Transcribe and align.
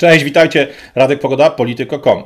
Cześć, 0.00 0.24
witajcie. 0.24 0.66
Radek 0.94 1.20
Pogoda, 1.20 1.50
polityko.com. 1.50 2.22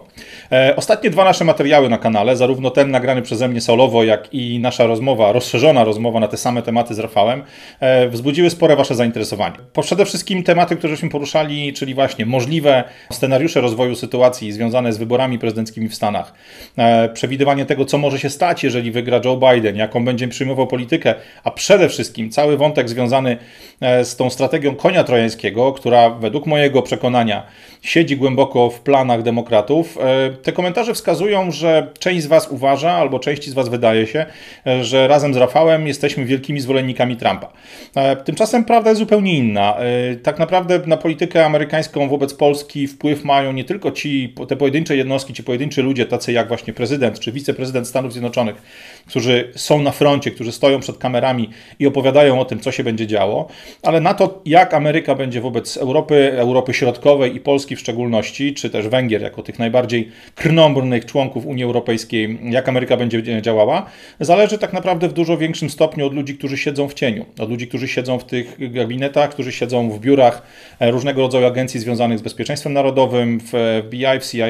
E, 0.53 0.77
ostatnie 0.77 1.11
dwa 1.11 1.25
nasze 1.25 1.45
materiały 1.45 1.89
na 1.89 1.99
kanale, 1.99 2.37
zarówno 2.37 2.71
ten 2.71 2.91
nagrany 2.91 3.23
przeze 3.23 3.49
mnie 3.49 3.61
solowo, 3.61 4.05
jak 4.05 4.29
i 4.35 4.59
nasza 4.59 4.87
rozmowa, 4.87 5.33
rozszerzona 5.33 5.85
rozmowa 5.85 6.21
na 6.21 6.29
te 6.29 6.37
same 6.37 6.63
tematy 6.63 6.95
z 6.95 6.99
Rafałem, 6.99 7.43
e, 7.81 8.09
wzbudziły 8.09 8.51
spore 8.51 8.77
Wasze 8.77 8.95
zainteresowanie. 8.95 9.57
Po 9.73 9.83
przede 9.83 10.05
wszystkim 10.05 10.43
tematy, 10.43 10.77
które 10.77 10.91
żeśmy 10.91 11.09
poruszali, 11.09 11.73
czyli 11.73 11.95
właśnie 11.95 12.27
możliwe 12.27 12.85
scenariusze 13.13 13.61
rozwoju 13.61 13.97
sytuacji 13.97 14.53
związane 14.53 14.93
z 14.93 14.99
wyborami 14.99 15.39
prezydenckimi 15.39 15.89
w 15.89 15.95
Stanach, 15.95 16.35
e, 16.77 17.09
przewidywanie 17.09 17.67
tego, 17.67 17.85
co 17.85 17.99
może 17.99 18.19
się 18.19 18.31
stać, 18.31 18.65
jeżeli 18.65 18.91
wygra 18.91 19.21
Joe 19.25 19.37
Biden, 19.37 19.77
jaką 19.77 20.05
będzie 20.05 20.29
przyjmował 20.29 20.67
politykę, 20.67 21.15
a 21.45 21.51
przede 21.51 21.89
wszystkim 21.89 22.31
cały 22.31 22.57
wątek 22.57 22.89
związany 22.89 23.37
z 23.81 24.17
tą 24.17 24.31
strategią 24.31 24.75
konia 24.75 25.05
trojańskiego, 25.05 25.73
która 25.73 26.11
według 26.11 26.47
mojego 26.47 26.83
przekonania 26.83 27.47
siedzi 27.83 28.17
głęboko 28.17 28.71
w 28.71 28.81
planach 28.81 29.23
demokratów. 29.23 29.99
E, 30.01 30.31
te 30.31 30.53
komentarze 30.53 30.95
wskazują, 30.95 31.51
że 31.51 31.93
część 31.99 32.23
z 32.23 32.27
Was 32.27 32.49
uważa, 32.51 32.93
albo 32.93 33.19
części 33.19 33.51
z 33.51 33.55
Was 33.55 33.69
wydaje 33.69 34.07
się, 34.07 34.27
e, 34.67 34.85
że 34.85 35.09
razem 35.09 35.35
z 35.35 35.37
Rafałem 35.37 35.87
jesteśmy 35.87 36.25
wielkimi 36.25 36.61
zwolennikami 36.61 37.17
Trumpa. 37.17 37.53
E, 37.95 38.17
tymczasem 38.17 38.65
prawda 38.65 38.91
jest 38.91 38.99
zupełnie 38.99 39.39
inna. 39.39 39.77
Tak 40.23 40.39
naprawdę 40.39 40.81
na 40.87 40.97
politykę 40.97 41.47
amerykańską 41.47 42.09
wobec 42.09 42.35
Polski 42.35 42.87
wpływ 42.87 43.25
mają 43.25 43.53
nie 43.53 43.65
tylko 43.65 43.91
ci, 43.91 44.35
te 44.49 44.57
pojedyncze 44.57 44.97
jednostki, 44.97 45.35
ci 45.35 45.45
pojedynczy 45.45 45.83
ludzie, 45.83 46.07
tacy 46.07 46.33
jak 46.33 46.49
właśnie 46.49 46.73
prezydent 46.73 47.21
czy 47.21 47.33
wiceprezydent 47.33 47.89
Stanów 47.89 48.13
Zjednoczonych, 48.13 48.63
którzy 49.07 49.53
są 49.57 49.83
na 49.83 49.93
froncie, 49.93 50.31
którzy 50.31 50.53
stoją 50.53 50.81
przed 50.81 50.99
kamerami 50.99 51.51
i 51.79 51.87
opowiadają 51.87 52.41
o 52.41 52.45
tym, 52.45 52.61
co 52.61 52.73
się 52.73 52.85
będzie 52.85 53.07
działo, 53.07 53.49
ale 53.83 54.01
na 54.01 54.15
to, 54.15 54.43
jak 54.45 54.75
Ameryka 54.75 55.15
będzie 55.15 55.41
wobec 55.41 55.77
Europy, 55.77 56.33
Europy 56.37 56.75
Środkowej 56.75 57.37
i 57.37 57.41
Polski 57.41 57.77
w 57.77 57.81
szczególności, 57.81 58.55
czy 58.55 58.71
też 58.71 58.89
Węgier 58.89 59.23
jako 59.23 59.43
tych 59.43 59.59
najbardziej 59.59 60.11
krnąbrnych 60.35 61.07
członków 61.07 61.47
Unii 61.47 61.65
Europejskiej, 61.65 62.39
jak 62.43 62.69
Ameryka 62.69 62.97
będzie 62.97 63.43
działała, 63.43 63.87
zależy 64.21 64.59
tak 64.59 64.73
naprawdę 64.73 65.09
w 65.09 65.13
dużo 65.13 65.37
większym 65.37 65.71
stopniu 65.71 66.07
od 66.07 66.15
ludzi, 66.15 66.37
którzy 66.37 66.57
siedzą 66.57 66.89
w 66.89 66.95
cieniu, 66.95 67.25
od 67.39 67.51
ludzi, 67.51 67.69
którzy 67.69 67.89
siedzą 67.89 68.19
w 68.19 68.25
tych 68.25 68.73
gabinetach, 68.73 69.31
którzy 69.31 69.53
siedzą 69.53 69.91
w 69.91 70.01
biurach 70.01 70.43
e, 70.81 70.91
różnego 70.91 71.21
rodzaju 71.21 71.47
agencji 71.47 71.81
związanych 71.81 72.19
z 72.19 72.23
bezpieczeństwem 72.23 72.73
narodowym, 72.73 73.41
w 73.41 73.83
FBI, 73.87 74.21
w 74.21 74.33
CIA, 74.33 74.47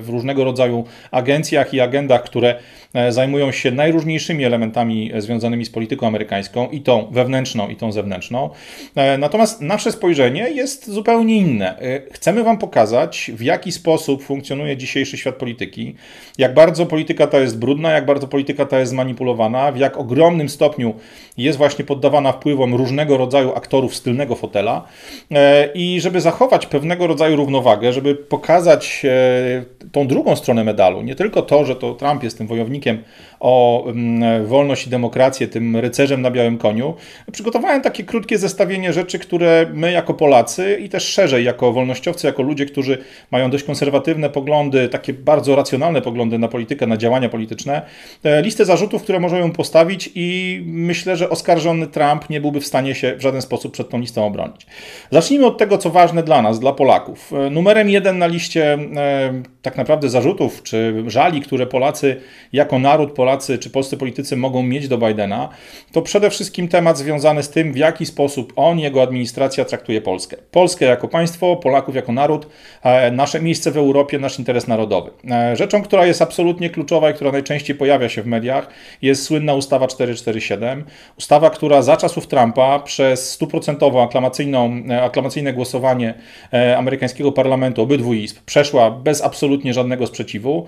w 0.00 0.08
różnego 0.08 0.44
rodzaju 0.44 0.84
agencjach 1.10 1.74
i 1.74 1.80
agendach, 1.80 2.22
które 2.22 2.54
E, 2.89 2.89
zajmują 3.10 3.52
się 3.52 3.70
najróżniejszymi 3.70 4.44
elementami 4.44 5.10
e, 5.14 5.20
związanymi 5.20 5.64
z 5.64 5.70
polityką 5.70 6.06
amerykańską, 6.06 6.68
i 6.68 6.80
tą 6.80 7.06
wewnętrzną, 7.10 7.68
i 7.68 7.76
tą 7.76 7.92
zewnętrzną. 7.92 8.50
E, 8.94 9.18
natomiast 9.18 9.60
nasze 9.60 9.92
spojrzenie 9.92 10.50
jest 10.50 10.90
zupełnie 10.90 11.36
inne. 11.36 11.78
Chcemy 12.12 12.44
Wam 12.44 12.58
pokazać, 12.58 13.30
w 13.34 13.42
jaki 13.42 13.72
sposób 13.72 14.22
funkcjonuje 14.22 14.76
dzisiejszy 14.76 15.16
świat 15.16 15.34
polityki, 15.34 15.94
jak 16.38 16.54
bardzo 16.54 16.86
polityka 16.86 17.26
ta 17.26 17.40
jest 17.40 17.58
brudna, 17.58 17.90
jak 17.90 18.06
bardzo 18.06 18.28
polityka 18.28 18.66
ta 18.66 18.78
jest 18.78 18.90
zmanipulowana, 18.90 19.72
w 19.72 19.76
jak 19.76 19.96
ogromnym 19.96 20.48
stopniu 20.48 20.94
jest 21.42 21.58
właśnie 21.58 21.84
poddawana 21.84 22.32
wpływom 22.32 22.74
różnego 22.74 23.16
rodzaju 23.16 23.54
aktorów 23.54 23.94
z 23.94 24.02
tylnego 24.02 24.34
fotela. 24.34 24.84
I 25.74 26.00
żeby 26.00 26.20
zachować 26.20 26.66
pewnego 26.66 27.06
rodzaju 27.06 27.36
równowagę, 27.36 27.92
żeby 27.92 28.14
pokazać 28.14 29.06
tą 29.92 30.06
drugą 30.06 30.36
stronę 30.36 30.64
medalu, 30.64 31.02
nie 31.02 31.14
tylko 31.14 31.42
to, 31.42 31.64
że 31.64 31.76
to 31.76 31.94
Trump 31.94 32.22
jest 32.22 32.38
tym 32.38 32.46
wojownikiem, 32.46 33.02
o 33.40 33.84
mm, 33.86 34.46
wolność 34.46 34.86
i 34.86 34.90
demokrację, 34.90 35.48
tym 35.48 35.76
rycerzem 35.76 36.22
na 36.22 36.30
białym 36.30 36.58
koniu, 36.58 36.94
przygotowałem 37.32 37.82
takie 37.82 38.04
krótkie 38.04 38.38
zestawienie 38.38 38.92
rzeczy, 38.92 39.18
które 39.18 39.66
my 39.74 39.92
jako 39.92 40.14
Polacy 40.14 40.78
i 40.80 40.88
też 40.88 41.04
szerzej 41.04 41.44
jako 41.44 41.72
wolnościowcy, 41.72 42.26
jako 42.26 42.42
ludzie, 42.42 42.66
którzy 42.66 42.98
mają 43.30 43.50
dość 43.50 43.64
konserwatywne 43.64 44.30
poglądy, 44.30 44.88
takie 44.88 45.12
bardzo 45.12 45.56
racjonalne 45.56 46.02
poglądy 46.02 46.38
na 46.38 46.48
politykę, 46.48 46.86
na 46.86 46.96
działania 46.96 47.28
polityczne, 47.28 47.82
e, 48.24 48.42
listę 48.42 48.64
zarzutów, 48.64 49.02
które 49.02 49.20
możemy 49.20 49.52
postawić 49.52 50.10
i 50.14 50.60
myślę, 50.66 51.16
że 51.16 51.29
oskarżony 51.30 51.86
Trump 51.86 52.30
nie 52.30 52.40
byłby 52.40 52.60
w 52.60 52.66
stanie 52.66 52.94
się 52.94 53.16
w 53.16 53.20
żaden 53.20 53.42
sposób 53.42 53.72
przed 53.72 53.88
tą 53.88 53.98
listą 53.98 54.26
obronić. 54.26 54.66
Zacznijmy 55.10 55.46
od 55.46 55.58
tego, 55.58 55.78
co 55.78 55.90
ważne 55.90 56.22
dla 56.22 56.42
nas, 56.42 56.60
dla 56.60 56.72
Polaków. 56.72 57.32
E, 57.32 57.50
numerem 57.50 57.90
jeden 57.90 58.18
na 58.18 58.26
liście 58.26 58.72
e, 58.74 58.78
tak 59.62 59.76
naprawdę 59.76 60.08
zarzutów 60.08 60.62
czy 60.62 61.04
żali, 61.06 61.40
które 61.40 61.66
Polacy 61.66 62.16
jako 62.52 62.78
naród 62.78 63.12
Polacy 63.12 63.58
czy 63.58 63.70
polscy 63.70 63.96
politycy 63.96 64.36
mogą 64.36 64.62
mieć 64.62 64.88
do 64.88 64.98
Bidena, 64.98 65.48
to 65.92 66.02
przede 66.02 66.30
wszystkim 66.30 66.68
temat 66.68 66.98
związany 66.98 67.42
z 67.42 67.50
tym, 67.50 67.72
w 67.72 67.76
jaki 67.76 68.06
sposób 68.06 68.52
on, 68.56 68.78
jego 68.78 69.02
administracja 69.02 69.64
traktuje 69.64 70.00
Polskę. 70.00 70.36
Polskę 70.50 70.84
jako 70.84 71.08
państwo, 71.08 71.56
Polaków 71.56 71.94
jako 71.94 72.12
naród, 72.12 72.46
e, 72.82 73.10
nasze 73.10 73.40
miejsce 73.40 73.70
w 73.70 73.76
Europie, 73.76 74.18
nasz 74.18 74.38
interes 74.38 74.68
narodowy. 74.68 75.10
E, 75.30 75.56
rzeczą, 75.56 75.82
która 75.82 76.06
jest 76.06 76.22
absolutnie 76.22 76.70
kluczowa 76.70 77.10
i 77.10 77.14
która 77.14 77.32
najczęściej 77.32 77.76
pojawia 77.76 78.08
się 78.08 78.22
w 78.22 78.26
mediach, 78.26 78.68
jest 79.02 79.22
słynna 79.22 79.54
ustawa 79.54 79.86
447. 79.86 80.84
Ustawa, 81.18 81.50
która 81.50 81.82
za 81.82 81.96
czasów 81.96 82.26
Trumpa 82.26 82.78
przez 82.78 83.30
stuprocentowo 83.30 84.10
e, 84.90 85.02
aklamacyjne 85.02 85.52
głosowanie 85.52 86.14
amerykańskiego 86.76 87.32
parlamentu 87.32 87.82
obydwu 87.82 88.14
izb 88.14 88.38
przeszła 88.46 88.90
bez 88.90 89.22
absolutnie 89.22 89.49
żadnego 89.70 90.06
sprzeciwu. 90.06 90.66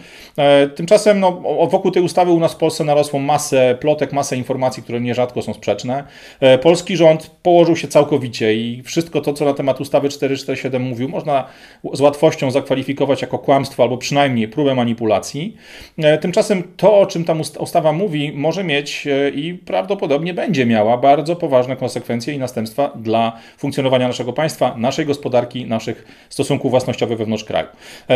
Tymczasem 0.75 1.20
no, 1.20 1.32
wokół 1.70 1.91
tej 1.91 2.03
ustawy 2.03 2.31
u 2.31 2.41
nas 2.41 2.53
w 2.53 2.56
Polsce 2.56 2.84
narosło 2.84 3.20
masę 3.20 3.78
plotek, 3.81 4.12
masę 4.12 4.37
informacji, 4.37 4.82
które 4.82 5.00
nierzadko 5.00 5.43
są 5.43 5.54
sprzeczne. 5.54 6.04
E, 6.41 6.59
polski 6.59 6.97
rząd 6.97 7.31
położył 7.43 7.76
się 7.76 7.88
całkowicie 7.88 8.54
i 8.54 8.82
wszystko 8.82 9.20
to, 9.20 9.32
co 9.32 9.44
na 9.44 9.54
temat 9.54 9.81
ustawy 9.81 10.09
447 10.09 10.82
mówił, 10.82 11.09
można 11.09 11.44
z 11.93 12.00
łatwością 12.00 12.50
zakwalifikować 12.50 13.22
jako 13.22 13.38
kłamstwo 13.38 13.82
albo 13.82 13.98
przynajmniej 13.98 14.48
próbę 14.48 14.75
manipulacji. 14.75 15.56
E, 15.99 16.19
tymczasem 16.19 16.62
to, 16.76 16.99
o 16.99 17.06
czym 17.06 17.25
ta 17.25 17.34
ustawa 17.59 17.93
mówi, 17.93 18.32
może 18.34 18.64
mieć 18.64 19.06
e, 19.06 19.31
i 19.31 19.54
prawdopodobnie 19.54 20.34
będzie 20.34 20.66
miała 20.66 20.97
bardzo 20.97 21.37
poważne 21.37 21.76
konsekwencje 21.76 22.34
i 22.34 22.38
następstwa 22.38 22.91
dla 22.97 23.32
funkcjonowania 23.59 24.09
naszego 24.09 24.32
państwa, 24.32 24.75
naszej 24.76 25.06
gospodarki, 25.06 25.66
naszych 25.66 26.26
stosunków 26.28 26.70
własnościowych 26.70 27.19
wewnątrz 27.19 27.44
kraju. 27.44 27.69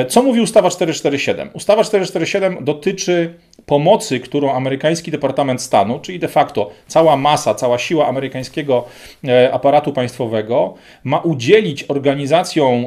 Co 0.09 0.22
mówi 0.22 0.41
ustawa 0.56 0.70
447? 0.70 1.50
Ustawa 1.52 1.84
447 1.84 2.64
dotyczy 2.64 3.34
pomocy, 3.66 4.20
którą 4.20 4.52
amerykański 4.52 5.10
Departament 5.10 5.62
Stanu, 5.62 6.00
czyli 6.00 6.18
de 6.18 6.28
facto 6.28 6.70
cała 6.86 7.16
masa, 7.16 7.54
cała 7.54 7.78
siła 7.78 8.06
amerykańskiego 8.06 8.84
e, 9.24 9.52
aparatu 9.52 9.92
państwowego, 9.92 10.74
ma 11.04 11.18
udzielić 11.18 11.84
organizacjom, 11.88 12.86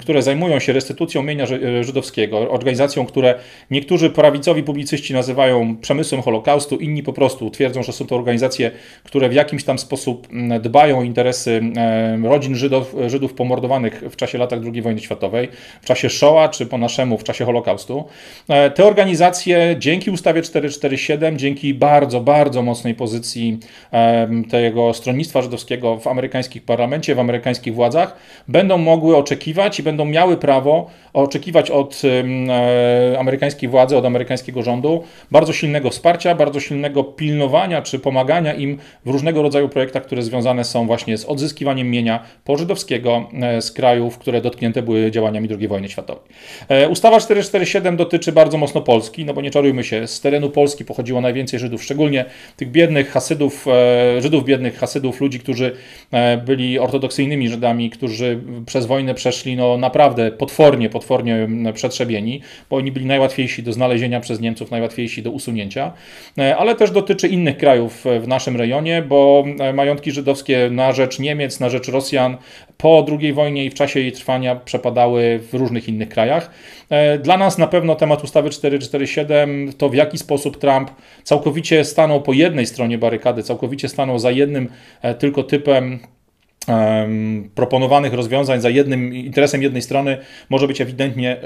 które 0.00 0.22
zajmują 0.22 0.58
się 0.58 0.72
restytucją 0.72 1.22
mienia 1.22 1.44
e, 1.44 1.84
żydowskiego, 1.84 2.50
organizacjom, 2.50 3.06
które 3.06 3.34
niektórzy 3.70 4.10
prawicowi 4.10 4.62
publicyści 4.62 5.14
nazywają 5.14 5.76
przemysłem 5.76 6.22
Holokaustu, 6.22 6.76
inni 6.76 7.02
po 7.02 7.12
prostu 7.12 7.50
twierdzą, 7.50 7.82
że 7.82 7.92
są 7.92 8.06
to 8.06 8.16
organizacje, 8.16 8.70
które 9.04 9.28
w 9.28 9.32
jakimś 9.32 9.64
tam 9.64 9.78
sposób 9.78 10.28
dbają 10.60 10.98
o 10.98 11.02
interesy 11.02 11.60
rodzin 12.24 12.54
Żydów, 12.54 12.94
Żydów 13.06 13.34
pomordowanych 13.34 14.02
w 14.10 14.16
czasie 14.16 14.38
latach 14.38 14.60
II 14.72 14.82
wojny 14.82 15.00
światowej, 15.00 15.48
w 15.82 15.86
czasie 15.86 16.10
Shoah, 16.10 16.50
czy 16.50 16.66
po 16.66 16.78
naszemu 16.98 17.18
w 17.18 17.24
czasie 17.24 17.44
Holokaustu. 17.44 18.04
E, 18.48 18.70
te 18.70 18.84
organizacje 18.84 19.76
dzięki 19.78 20.10
ustawie 20.10 20.42
447, 20.42 21.38
dzięki 21.38 21.74
bardzo, 21.74 22.20
bardzo 22.20 22.62
mocnej 22.62 22.94
pozycji 22.94 23.58
tego 24.50 24.94
stronnictwa 24.94 25.42
żydowskiego 25.42 25.96
w 25.96 26.06
amerykańskim 26.06 26.62
parlamencie, 26.62 27.14
w 27.14 27.18
amerykańskich 27.18 27.74
władzach, 27.74 28.16
będą 28.48 28.78
mogły 28.78 29.16
oczekiwać 29.16 29.80
i 29.80 29.82
będą 29.82 30.04
miały 30.04 30.36
prawo 30.36 30.90
oczekiwać 31.12 31.70
od 31.70 32.02
e, 32.04 33.18
amerykańskiej 33.18 33.68
władzy, 33.68 33.96
od 33.96 34.04
amerykańskiego 34.04 34.62
rządu 34.62 35.04
bardzo 35.30 35.52
silnego 35.52 35.90
wsparcia, 35.90 36.34
bardzo 36.34 36.60
silnego 36.60 37.04
pilnowania 37.04 37.82
czy 37.82 37.98
pomagania 37.98 38.54
im 38.54 38.78
w 39.04 39.10
różnego 39.10 39.42
rodzaju 39.42 39.68
projektach, 39.68 40.02
które 40.02 40.22
związane 40.22 40.64
są 40.64 40.86
właśnie 40.86 41.18
z 41.18 41.24
odzyskiwaniem 41.24 41.90
mienia 41.90 42.20
pożydowskiego 42.44 43.28
e, 43.42 43.62
z 43.62 43.72
krajów, 43.72 44.18
które 44.18 44.40
dotknięte 44.40 44.82
były 44.82 45.10
działaniami 45.10 45.48
II 45.58 45.68
wojny 45.68 45.88
światowej. 45.88 46.28
Ustawa 46.88 47.20
447 47.20 47.96
dotyczy 47.96 48.32
bardzo 48.32 48.58
mocno 48.58 48.80
Polski, 48.80 49.24
no 49.24 49.34
bo 49.34 49.40
nie 49.40 49.50
czarujmy 49.50 49.84
się, 49.84 50.06
z 50.06 50.20
terenu 50.20 50.50
Polski 50.50 50.84
pochodziło 50.84 51.20
najwięcej 51.20 51.60
Żydów, 51.60 51.82
szczególnie 51.82 52.24
tych 52.56 52.70
biednych 52.70 53.10
Hasydów, 53.10 53.66
e, 53.68 54.22
Żydów 54.22 54.44
biednych, 54.44 54.78
Hasydów, 54.78 55.20
ludzi, 55.20 55.40
którzy 55.40 55.76
e, 56.12 56.36
byli 56.36 56.78
ortodoksyjnymi 56.78 57.48
Żydami, 57.48 57.90
którzy 57.90 58.40
przez 58.66 58.86
wojnę 58.86 59.14
przeszli 59.14 59.56
no 59.56 59.76
naprawdę 59.76 60.30
potwornie, 60.30 60.90
potwornie 60.90 61.48
przetrzebieni, 61.74 62.40
bo 62.70 62.76
oni 62.76 62.92
byli 62.92 63.06
najłatwiejsi 63.06 63.62
do 63.62 63.72
znalezienia 63.72 64.20
przez 64.20 64.40
Niemców, 64.40 64.70
najłatwiejsi 64.70 65.22
do 65.22 65.30
usunięcia, 65.30 65.92
e, 66.38 66.56
ale 66.56 66.74
też 66.74 66.90
dotyczy 66.90 67.28
innych 67.28 67.56
krajów 67.56 68.04
w 68.20 68.28
naszym 68.28 68.56
rejonie, 68.56 69.02
bo 69.02 69.44
majątki 69.74 70.12
żydowskie 70.12 70.68
na 70.70 70.92
rzecz 70.92 71.18
Niemiec, 71.18 71.60
na 71.60 71.68
rzecz 71.68 71.88
Rosjan 71.88 72.36
po 72.78 73.06
II 73.20 73.32
wojnie 73.32 73.64
i 73.64 73.70
w 73.70 73.74
czasie 73.74 74.00
jej 74.00 74.12
trwania 74.12 74.56
przepadały 74.56 75.40
w 75.52 75.54
różnych 75.54 75.88
innych 75.88 76.08
krajach. 76.08 76.50
Dla 77.22 77.36
nas 77.36 77.58
na 77.58 77.66
pewno 77.66 77.94
temat 77.94 78.24
ustawy 78.24 78.50
447 78.50 79.72
to 79.78 79.88
w 79.88 79.94
jaki 79.94 80.18
sposób 80.18 80.58
Trump 80.58 80.90
całkowicie 81.24 81.84
stanął 81.84 82.22
po 82.22 82.32
jednej 82.32 82.66
stronie 82.66 82.98
barykady, 82.98 83.42
całkowicie 83.42 83.88
stanął 83.88 84.18
za 84.18 84.30
jednym 84.30 84.68
e, 85.02 85.14
tylko 85.14 85.42
typem 85.42 85.98
proponowanych 87.54 88.14
rozwiązań 88.14 88.60
za 88.60 88.70
jednym 88.70 89.14
interesem 89.14 89.62
jednej 89.62 89.82
strony 89.82 90.18
może 90.50 90.66
być 90.66 90.80
ewidentnie 90.80 91.36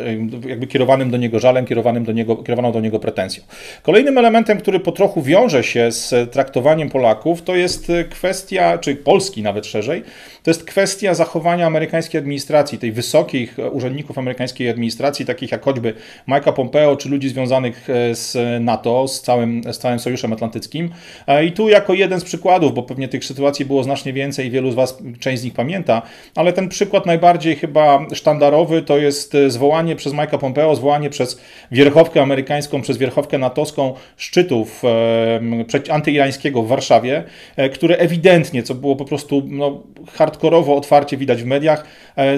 jakby 0.49 0.67
kierowanym 0.67 1.11
do 1.11 1.17
niego 1.17 1.41
żalem, 1.41 1.67
kierowanym 1.67 2.05
do 2.05 2.13
niego, 2.13 2.37
kierowaną 2.37 2.73
do 2.73 2.81
niego 2.81 2.99
pretensją. 2.99 3.45
Kolejnym 3.83 4.19
elementem, 4.19 4.59
który 4.59 4.81
po 4.81 4.93
trochu 4.93 5.23
wiąże 5.23 5.65
się 5.65 5.93
z 5.93 6.33
traktowaniem 6.33 6.91
Polaków, 6.91 7.43
to 7.43 7.57
jest 7.57 7.93
kwestia, 8.11 8.79
czy 8.79 8.97
Polski 8.97 9.43
nawet 9.43 9.67
szerzej, 9.67 10.03
to 10.43 10.51
jest 10.51 10.65
kwestia 10.65 11.15
zachowania 11.15 11.67
amerykańskiej 11.67 12.19
administracji, 12.19 12.79
tej 12.79 12.93
wysokich 12.93 13.57
urzędników 13.73 14.19
amerykańskiej 14.19 14.69
administracji, 14.69 15.27
takich 15.27 15.53
jak 15.53 15.65
choćby 15.65 15.95
Mike'a 16.29 16.53
Pompeo, 16.53 16.97
czy 16.97 17.09
ludzi 17.09 17.29
związanych 17.29 17.91
e, 17.91 18.15
z 18.15 18.37
NATO, 18.61 19.09
z 19.09 19.23
całym, 19.23 19.63
z 19.73 19.79
całym 19.79 19.99
Sojuszem 19.99 20.33
Atlantyckim. 20.33 20.91
E, 21.27 21.45
I 21.45 21.53
tu 21.53 21.69
jako 21.69 21.95
jeden 21.95 22.21
z 22.21 22.25
przykładów, 22.25 22.75
bo 22.75 22.83
pewnie 22.83 23.09
tych 23.09 23.25
sytuacji 23.25 23.65
było 23.65 23.83
znacznie 23.83 24.13
więcej 24.13 24.51
wielu 24.51 24.71
z 24.71 24.75
Was 24.75 24.99
część 25.21 25.43
z 25.43 25.45
nich 25.45 25.55
pamięta, 25.55 26.03
ale 26.35 26.53
ten 26.53 26.69
przykład 26.69 27.07
najbardziej 27.07 27.57
chyba 27.57 28.07
sztandarowy 28.15 28.83
to 28.83 28.99
jest 28.99 29.37
zwołanie 29.49 29.97
przez 29.97 30.13
Mike'a 30.13 30.39
Pompeo, 30.39 30.77
zwołanie 30.77 31.11
przez 31.11 31.41
wierchowkę 31.73 32.23
amerykańską, 32.23 32.83
przez 32.83 32.99
wierchowkę 32.99 33.39
natowską 33.39 33.95
szczytów 34.17 34.83
e, 34.85 35.93
antyirańskiego 35.93 36.63
w 36.63 36.69
Warszawie, 36.69 37.25
które 37.73 37.97
ewidentnie, 37.97 38.63
co 38.63 38.75
było 38.75 38.97
po 38.97 39.05
prostu 39.05 39.43
no, 39.47 39.83
hardkorowo, 40.13 40.77
otwarcie 40.77 41.17
widać 41.17 41.43
w 41.43 41.47
mediach, 41.47 41.85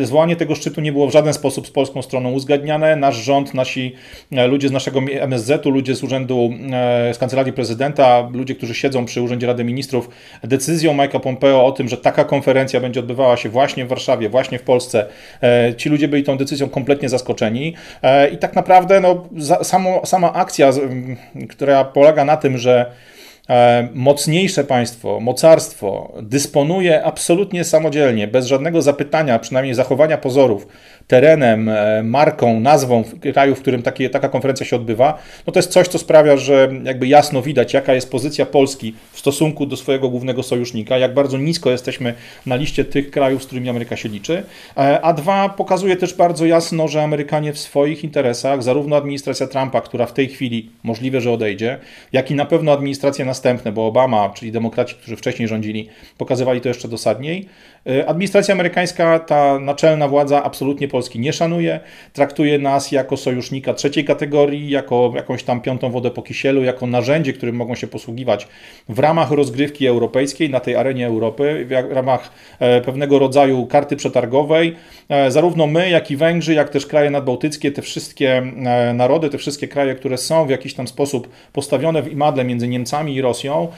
zwołanie 0.02 0.36
tego 0.36 0.54
szczytu 0.54 0.80
nie 0.80 0.92
było 0.92 1.08
w 1.08 1.12
żaden 1.12 1.34
sposób 1.34 1.66
z 1.66 1.70
polską 1.70 2.02
stroną 2.02 2.32
uzgadniane. 2.32 2.96
Nasz 2.96 3.16
rząd, 3.16 3.54
nasi 3.54 3.94
ludzie 4.48 4.68
z 4.68 4.72
naszego 4.72 5.00
MSZ-u, 5.00 5.70
ludzie 5.70 5.94
z 5.94 6.02
urzędu, 6.02 6.50
z 7.12 7.18
kancelarii 7.18 7.52
prezydenta, 7.52 8.28
ludzie, 8.32 8.54
którzy 8.54 8.74
siedzą 8.74 9.04
przy 9.04 9.22
Urzędzie 9.22 9.46
Rady 9.46 9.64
Ministrów, 9.64 10.08
decyzją 10.42 10.94
Mike'a 10.94 11.20
Pompeo 11.20 11.66
o 11.66 11.72
tym, 11.72 11.88
że 11.88 11.96
taka 11.96 12.24
konferencja 12.24 12.63
będzie 12.80 13.00
odbywała 13.00 13.36
się 13.36 13.48
właśnie 13.48 13.84
w 13.84 13.88
Warszawie, 13.88 14.28
właśnie 14.28 14.58
w 14.58 14.62
Polsce, 14.62 15.06
e, 15.42 15.74
ci 15.76 15.88
ludzie 15.88 16.08
byli 16.08 16.24
tą 16.24 16.36
decyzją 16.36 16.68
kompletnie 16.68 17.08
zaskoczeni. 17.08 17.74
E, 18.02 18.28
i 18.28 18.38
tak 18.38 18.54
naprawdę 18.54 19.00
no, 19.00 19.28
samo, 19.62 20.06
sama 20.06 20.32
akcja, 20.32 20.70
która 21.48 21.84
polega 21.84 22.24
na 22.24 22.36
tym, 22.36 22.58
że 22.58 22.90
E, 23.50 23.88
mocniejsze 23.94 24.64
państwo, 24.64 25.20
mocarstwo 25.20 26.12
dysponuje 26.22 27.04
absolutnie 27.04 27.64
samodzielnie, 27.64 28.28
bez 28.28 28.46
żadnego 28.46 28.82
zapytania, 28.82 29.38
przynajmniej 29.38 29.74
zachowania 29.74 30.18
pozorów, 30.18 30.66
terenem, 31.06 31.68
e, 31.68 32.02
marką, 32.02 32.60
nazwą 32.60 33.04
kraju, 33.32 33.54
w 33.54 33.60
którym 33.60 33.82
taka 34.12 34.28
konferencja 34.28 34.66
się 34.66 34.76
odbywa, 34.76 35.18
no 35.46 35.52
to 35.52 35.58
jest 35.58 35.70
coś, 35.70 35.88
co 35.88 35.98
sprawia, 35.98 36.36
że 36.36 36.68
jakby 36.84 37.06
jasno 37.06 37.42
widać, 37.42 37.74
jaka 37.74 37.94
jest 37.94 38.10
pozycja 38.10 38.46
Polski 38.46 38.94
w 39.12 39.18
stosunku 39.18 39.66
do 39.66 39.76
swojego 39.76 40.08
głównego 40.08 40.42
sojusznika, 40.42 40.98
jak 40.98 41.14
bardzo 41.14 41.38
nisko 41.38 41.70
jesteśmy 41.70 42.14
na 42.46 42.56
liście 42.56 42.84
tych 42.84 43.10
krajów, 43.10 43.42
z 43.42 43.46
którymi 43.46 43.68
Ameryka 43.68 43.96
się 43.96 44.08
liczy. 44.08 44.42
E, 44.76 45.00
a 45.00 45.12
dwa, 45.12 45.48
pokazuje 45.48 45.96
też 45.96 46.14
bardzo 46.14 46.46
jasno, 46.46 46.88
że 46.88 47.02
Amerykanie 47.02 47.52
w 47.52 47.58
swoich 47.58 48.04
interesach, 48.04 48.62
zarówno 48.62 48.96
administracja 48.96 49.46
Trumpa, 49.46 49.80
która 49.80 50.06
w 50.06 50.12
tej 50.12 50.28
chwili 50.28 50.70
możliwe, 50.82 51.20
że 51.20 51.30
odejdzie, 51.30 51.78
jak 52.12 52.30
i 52.30 52.34
na 52.34 52.44
pewno 52.46 52.72
administracja 52.72 53.24
następne, 53.24 53.72
bo 53.72 53.86
Obama, 53.86 54.30
czyli 54.34 54.52
demokraci, 54.52 54.94
którzy 54.94 55.16
wcześniej 55.16 55.48
rządzili, 55.48 55.88
pokazywali 56.18 56.60
to 56.60 56.68
jeszcze 56.68 56.88
dosadniej. 56.88 57.48
E, 57.86 58.06
administracja 58.06 58.54
amerykańska, 58.54 59.18
ta 59.18 59.58
naczelna 59.58 60.08
władza 60.08 60.42
absolutnie 60.42 60.88
Polski 60.88 61.20
nie 61.20 61.32
szanuje, 61.32 61.80
traktuje 62.12 62.58
nas 62.58 62.92
jako 62.92 63.16
sojusznika 63.16 63.74
trzeciej 63.74 64.04
kategorii, 64.04 64.70
jako 64.70 65.12
jakąś 65.16 65.42
tam 65.42 65.60
piątą 65.60 65.90
wodę 65.90 66.10
po 66.10 66.22
kisielu, 66.22 66.64
jako 66.64 66.86
narzędzie, 66.86 67.32
którym 67.32 67.56
mogą 67.56 67.74
się 67.74 67.86
posługiwać 67.86 68.48
w 68.88 68.98
ramach 68.98 69.30
rozgrywki 69.30 69.86
europejskiej 69.86 70.50
na 70.50 70.60
tej 70.60 70.76
arenie 70.76 71.06
Europy, 71.06 71.66
w 71.68 71.92
ramach 71.92 72.30
e, 72.60 72.80
pewnego 72.80 73.18
rodzaju 73.18 73.66
karty 73.66 73.96
przetargowej. 73.96 74.76
E, 75.08 75.30
zarówno 75.30 75.66
my, 75.66 75.90
jak 75.90 76.10
i 76.10 76.16
Węgrzy, 76.16 76.54
jak 76.54 76.68
też 76.68 76.86
kraje 76.86 77.10
nadbałtyckie, 77.10 77.72
te 77.72 77.82
wszystkie 77.82 78.42
narody, 78.94 79.30
te 79.30 79.38
wszystkie 79.38 79.68
kraje, 79.68 79.94
które 79.94 80.18
są 80.18 80.46
w 80.46 80.50
jakiś 80.50 80.74
tam 80.74 80.88
sposób 80.88 81.28
postawione 81.52 82.02
w 82.02 82.12
imadle 82.12 82.44
między 82.44 82.68
Niemcami 82.68 83.14
i 83.14 83.20
Rosją, 83.20 83.68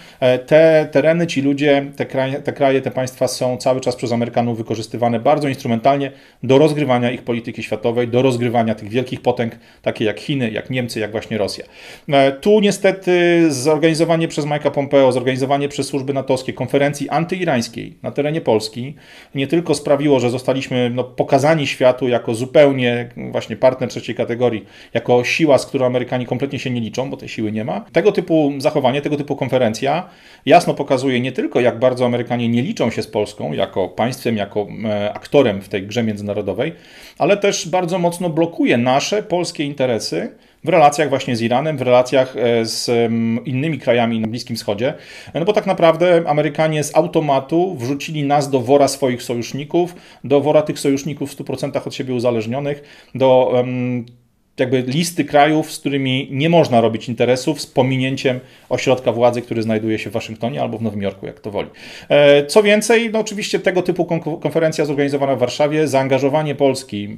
te 0.47 0.89
tereny, 0.93 1.27
ci 1.27 1.43
ludzie, 1.43 1.87
te 1.97 2.07
kraje, 2.07 2.35
te, 2.35 2.53
kraje, 2.53 2.81
te 2.81 2.91
państwa 2.91 3.29
są 3.29 3.57
cały 3.57 3.81
czas 3.81 3.96
przez 3.97 4.13
Amerykanów 4.13 4.59
wykorzystywane 4.59 5.21
bardzo 5.21 5.49
instrumentalnie 5.49 6.13
do 6.43 6.59
rozgrywania 6.59 7.11
ich 7.11 7.23
polityki 7.23 7.63
światowej, 7.63 8.09
do 8.09 8.23
rozgrywania 8.23 8.75
tych 8.75 8.89
wielkich 8.89 9.21
potęg, 9.21 9.59
takie 9.83 10.05
jak 10.05 10.21
Chiny, 10.21 10.51
jak 10.51 10.71
Niemcy, 10.71 11.01
jak 11.01 11.13
właśnie 11.13 11.39
Rosja. 11.39 11.65
E, 12.09 12.33
tu 12.33 12.61
niestety 12.61 13.45
zorganizowanie 13.53 14.29
przez 14.29 14.45
Majka 14.45 14.71
Pompeo, 14.71 15.13
zorganizowanie 15.13 15.69
przez 15.69 15.87
służby 15.87 16.13
natowskie 16.15 16.53
konferencji 16.53 17.09
antyirańskiej 17.09 17.99
na 18.03 18.11
terenie 18.11 18.41
Polski 18.41 18.95
nie 19.35 19.47
tylko 19.47 19.75
sprawiło, 19.75 20.21
że 20.21 20.31
zostaliśmy 20.31 20.91
no, 20.91 21.05
pokazani 21.05 21.67
światu 21.67 22.09
jako 22.09 22.35
zupełnie 22.35 23.09
właśnie 23.31 23.57
partner 23.57 23.89
trzeciej 23.89 24.15
kategorii, 24.15 24.65
jako 24.95 25.25
siła, 25.25 25.59
z 25.59 25.67
którą 25.67 25.87
Amerykanie 25.87 26.27
kompletnie 26.27 26.59
się 26.59 26.71
nie 26.71 26.81
liczą, 26.81 27.11
bo 27.11 27.17
tej 27.17 27.29
siły 27.29 27.53
nie 27.53 27.65
ma. 27.65 27.81
Tego 27.81 28.13
typu 28.13 28.53
zachowanie, 28.59 29.01
tego 29.03 29.17
typu 29.17 29.37
konferencja 29.37 30.09
jasno 30.47 30.75
pokazuje 30.75 31.21
nie 31.21 31.33
tylko, 31.33 31.61
jak 31.61 31.79
bardzo 31.79 32.07
Amerykanie 32.07 32.49
nie 32.49 32.63
liczą 32.63 32.91
się 32.91 33.03
z 33.03 33.07
Polską 33.07 33.53
jako 33.53 33.86
państwem, 33.89 34.37
jako 34.37 34.67
e, 34.85 35.13
aktorem 35.13 35.63
w 35.63 35.69
tej 35.69 35.87
grze 35.87 36.03
międzynarodowej, 36.03 36.73
ale 37.19 37.37
też 37.37 37.69
bardzo 37.69 37.99
mocno 37.99 38.31
blokuje 38.31 38.79
nasze 38.79 39.23
polskie 39.23 39.65
interesy 39.65 40.31
w 40.65 40.69
relacjach 40.69 41.09
właśnie 41.09 41.37
z 41.37 41.43
Iranem, 41.43 41.79
w 41.79 41.83
relacjach 41.83 42.37
e, 42.37 42.65
z 42.65 43.11
innymi 43.45 43.79
krajami 43.79 44.21
na 44.21 44.29
Bliskim 44.29 44.57
Wschodzie. 44.57 44.95
No 45.35 45.45
bo 45.45 45.53
tak 45.53 45.67
naprawdę 45.67 46.23
Amerykanie 46.27 46.85
z 46.85 46.97
automatu 46.97 47.77
wrzucili 47.77 48.25
nas 48.25 48.51
do 48.51 48.61
wora 48.61 48.89
swoich 48.89 49.23
sojuszników, 49.23 49.95
do 50.25 50.41
wora 50.41 50.63
tych 50.63 50.79
sojuszników 50.79 51.33
w 51.33 51.37
100% 51.37 51.87
od 51.87 51.95
siebie 51.95 52.15
uzależnionych, 52.15 53.09
do 53.15 53.51
um, 53.55 54.07
jakby 54.61 54.83
listy 54.83 55.25
krajów, 55.25 55.73
z 55.73 55.79
którymi 55.79 56.29
nie 56.31 56.49
można 56.49 56.81
robić 56.81 57.09
interesów 57.09 57.61
z 57.61 57.67
pominięciem 57.67 58.41
ośrodka 58.69 59.13
władzy, 59.13 59.43
który 59.43 59.63
znajduje 59.63 59.99
się 59.99 60.11
w 60.11 60.13
Waszyngtonie 60.13 60.63
albo 60.63 60.79
w 60.79 60.83
Nowym 60.83 61.03
Jorku, 61.03 61.27
jak 61.27 61.41
to 61.41 61.51
woli. 61.51 61.69
E, 62.09 62.47
co 62.47 62.63
więcej, 62.63 63.11
no 63.13 63.19
oczywiście 63.19 63.59
tego 63.59 63.83
typu 63.83 64.05
konferencja 64.41 64.85
zorganizowana 64.85 65.37
w 65.37 65.39
Warszawie, 65.39 65.89
zaangażowanie 65.89 66.55
Polski 66.55 67.17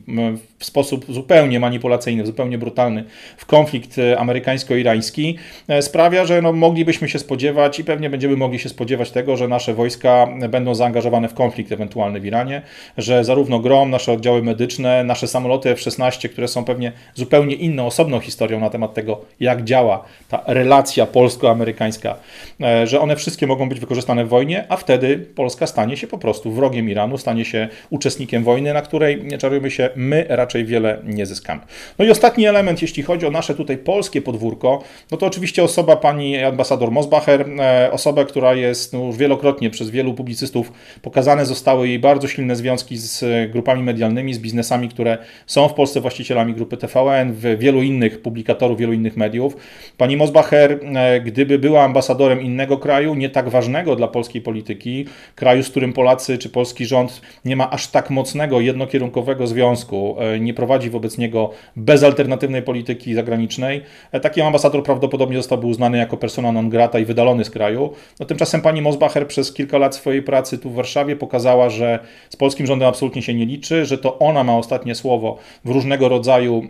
w 0.59 0.65
sposób 0.65 1.05
zupełnie 1.09 1.61
manipulacyjny, 1.61 2.27
zupełnie 2.27 2.59
brutalny 2.59 3.05
w 3.37 3.47
konflikt 3.47 3.99
e, 3.99 4.19
amerykańsko-irański 4.19 5.37
e, 5.69 5.83
sprawia, 5.83 6.25
że 6.25 6.43
no 6.43 6.53
moglibyśmy 6.53 7.09
się 7.09 7.19
spodziewać 7.19 7.79
i 7.79 7.85
pewnie 7.85 8.11
będziemy 8.11 8.37
mogli 8.37 8.59
się 8.59 8.69
spodziewać 8.69 9.11
tego, 9.11 9.37
że 9.37 9.49
nasze 9.49 9.75
wojska 9.75 10.29
będą 10.49 10.75
zaangażowane 10.75 11.29
w 11.29 11.35
konflikt 11.35 11.73
ewentualny 11.73 12.21
w 12.21 12.27
Iranie, 12.27 12.63
że 12.97 13.25
zarówno 13.25 13.59
GROM, 13.59 13.91
nasze 13.91 14.13
oddziały 14.13 14.43
medyczne, 14.43 15.05
nasze 15.05 15.29
samoloty 15.29 15.71
F-16, 15.71 16.29
które 16.29 16.49
są 16.49 16.65
pewnie 16.65 16.93
zupełnie 17.15 17.28
zupełnie 17.29 17.55
inną, 17.55 17.87
osobną 17.87 18.21
historią 18.21 18.61
na 18.61 18.71
temat 18.71 18.95
tego, 18.95 19.21
jak 19.41 19.65
działa 19.65 20.05
ta 20.29 20.43
relacja 20.47 21.07
polsko-amerykańska, 21.07 22.17
e, 22.61 22.87
że 22.87 23.01
one 23.01 23.17
wszystkie 23.17 23.47
mogą 23.47 23.69
być 23.69 23.81
wykorzystane 23.81 24.25
w 24.25 24.29
wojnie, 24.29 24.65
a 24.69 24.77
wtedy 24.77 25.19
Polska 25.19 25.67
stanie 25.67 25.97
się 25.97 26.07
po 26.07 26.19
prostu 26.19 26.53
wrogiem 26.53 26.91
Iranu, 26.91 27.19
stanie 27.19 27.45
się 27.45 27.69
uczestnikiem 27.91 28.45
wojny, 28.45 28.73
na 28.73 28.83
której, 28.83 29.25
nie 29.25 29.39
czarujmy 29.39 29.71
się, 29.71 29.91
my 29.97 30.27
raczej 30.29 30.65
wiele 30.65 30.99
nie 31.05 31.27
zyskamy. 31.27 31.61
No 31.99 32.05
i 32.05 32.11
ostatni 32.11 32.47
element, 32.47 32.83
jeśli 32.83 33.03
chodzi 33.03 33.27
o 33.27 33.31
nasze 33.31 33.55
tutaj 33.55 33.79
polskie 33.79 34.23
podwórko, 34.23 34.83
no 35.11 35.17
to 35.17 35.27
oczywiście 35.27 35.65
osoba 35.65 35.97
pani 35.97 36.45
ambasador 36.45 36.91
Mosbacher, 36.91 37.47
e, 37.61 37.93
osoba, 37.93 38.25
która 38.25 38.55
jest 38.55 38.93
no, 38.93 39.05
już 39.05 39.17
wielokrotnie 39.17 39.71
przez 39.71 39.91
wielu 39.91 40.15
publicystów 40.15 40.73
pokazane 41.03 41.47
zostały 41.47 41.89
jej 41.89 41.99
bardzo 41.99 42.29
silne 42.29 42.57
związki 42.57 42.97
z 42.97 43.25
grupami 43.53 43.83
medialnymi, 43.83 44.35
z 44.35 44.39
biznesami, 44.39 44.89
które 44.89 45.19
są 45.47 45.69
w 45.69 45.75
Polsce 45.75 46.01
właścicielami 46.01 46.55
grupy 46.55 46.77
TVN, 46.77 47.18
w 47.27 47.59
wielu 47.59 47.83
innych 47.83 48.23
publikatorów, 48.23 48.79
wielu 48.79 48.93
innych 48.93 49.17
mediów. 49.17 49.57
Pani 49.97 50.17
Mosbacher, 50.17 50.81
e, 50.97 51.21
gdyby 51.21 51.59
była 51.59 51.83
ambasadorem 51.83 52.41
innego 52.41 52.79
kraju, 52.79 53.15
nie 53.15 53.31
tak 53.31 53.49
ważnego 53.49 53.97
dla 53.97 54.09
polskiej 54.09 54.43
polityki, 54.43 55.07
kraju, 55.35 55.63
z 55.63 55.71
którym 55.71 55.93
Polacy 55.93 56.39
czy 56.39 56.51
polski 56.51 56.87
rząd 56.87 57.21
nie 57.45 57.57
ma 57.57 57.71
aż 57.71 57.87
tak 57.87 58.11
mocnego, 58.11 58.61
jednokierunkowego 58.61 59.47
związku, 59.47 60.17
e, 60.19 60.41
nie 60.41 60.55
prowadzi 60.55 60.91
wobec 60.91 61.19
niego 61.19 61.51
bezalternatywnej 61.77 62.63
polityki 62.63 63.15
zagranicznej, 63.15 63.83
e, 64.13 64.21
taki 64.21 64.41
ambasador 64.41 64.83
prawdopodobnie 64.83 65.37
zostałby 65.37 65.67
uznany 65.67 65.99
jako 65.99 66.17
persona 66.17 66.53
non 66.53 66.71
grata 66.71 66.99
i 66.99 67.05
wydalony 67.05 67.45
z 67.45 67.51
kraju. 67.51 67.93
No, 68.21 68.27
tymczasem 68.27 68.61
pani 68.61 68.83
Mosbacher 68.83 69.27
przez 69.27 69.53
kilka 69.53 69.79
lat 69.79 69.95
swojej 69.95 70.23
pracy 70.23 70.59
tu 70.59 70.71
w 70.71 70.75
Warszawie 70.75 71.17
pokazała, 71.17 71.71
że 71.71 71.99
z 72.29 72.37
polskim 72.37 72.67
rządem 72.67 72.89
absolutnie 72.89 73.23
się 73.23 73.35
nie 73.35 73.47
liczy, 73.47 73.85
że 73.85 73.99
to 73.99 74.19
ona 74.19 74.45
ma 74.45 74.57
ostatnie 74.57 74.95
słowo 74.95 75.39
w 75.65 75.71
różnego 75.71 76.09
rodzaju 76.09 76.63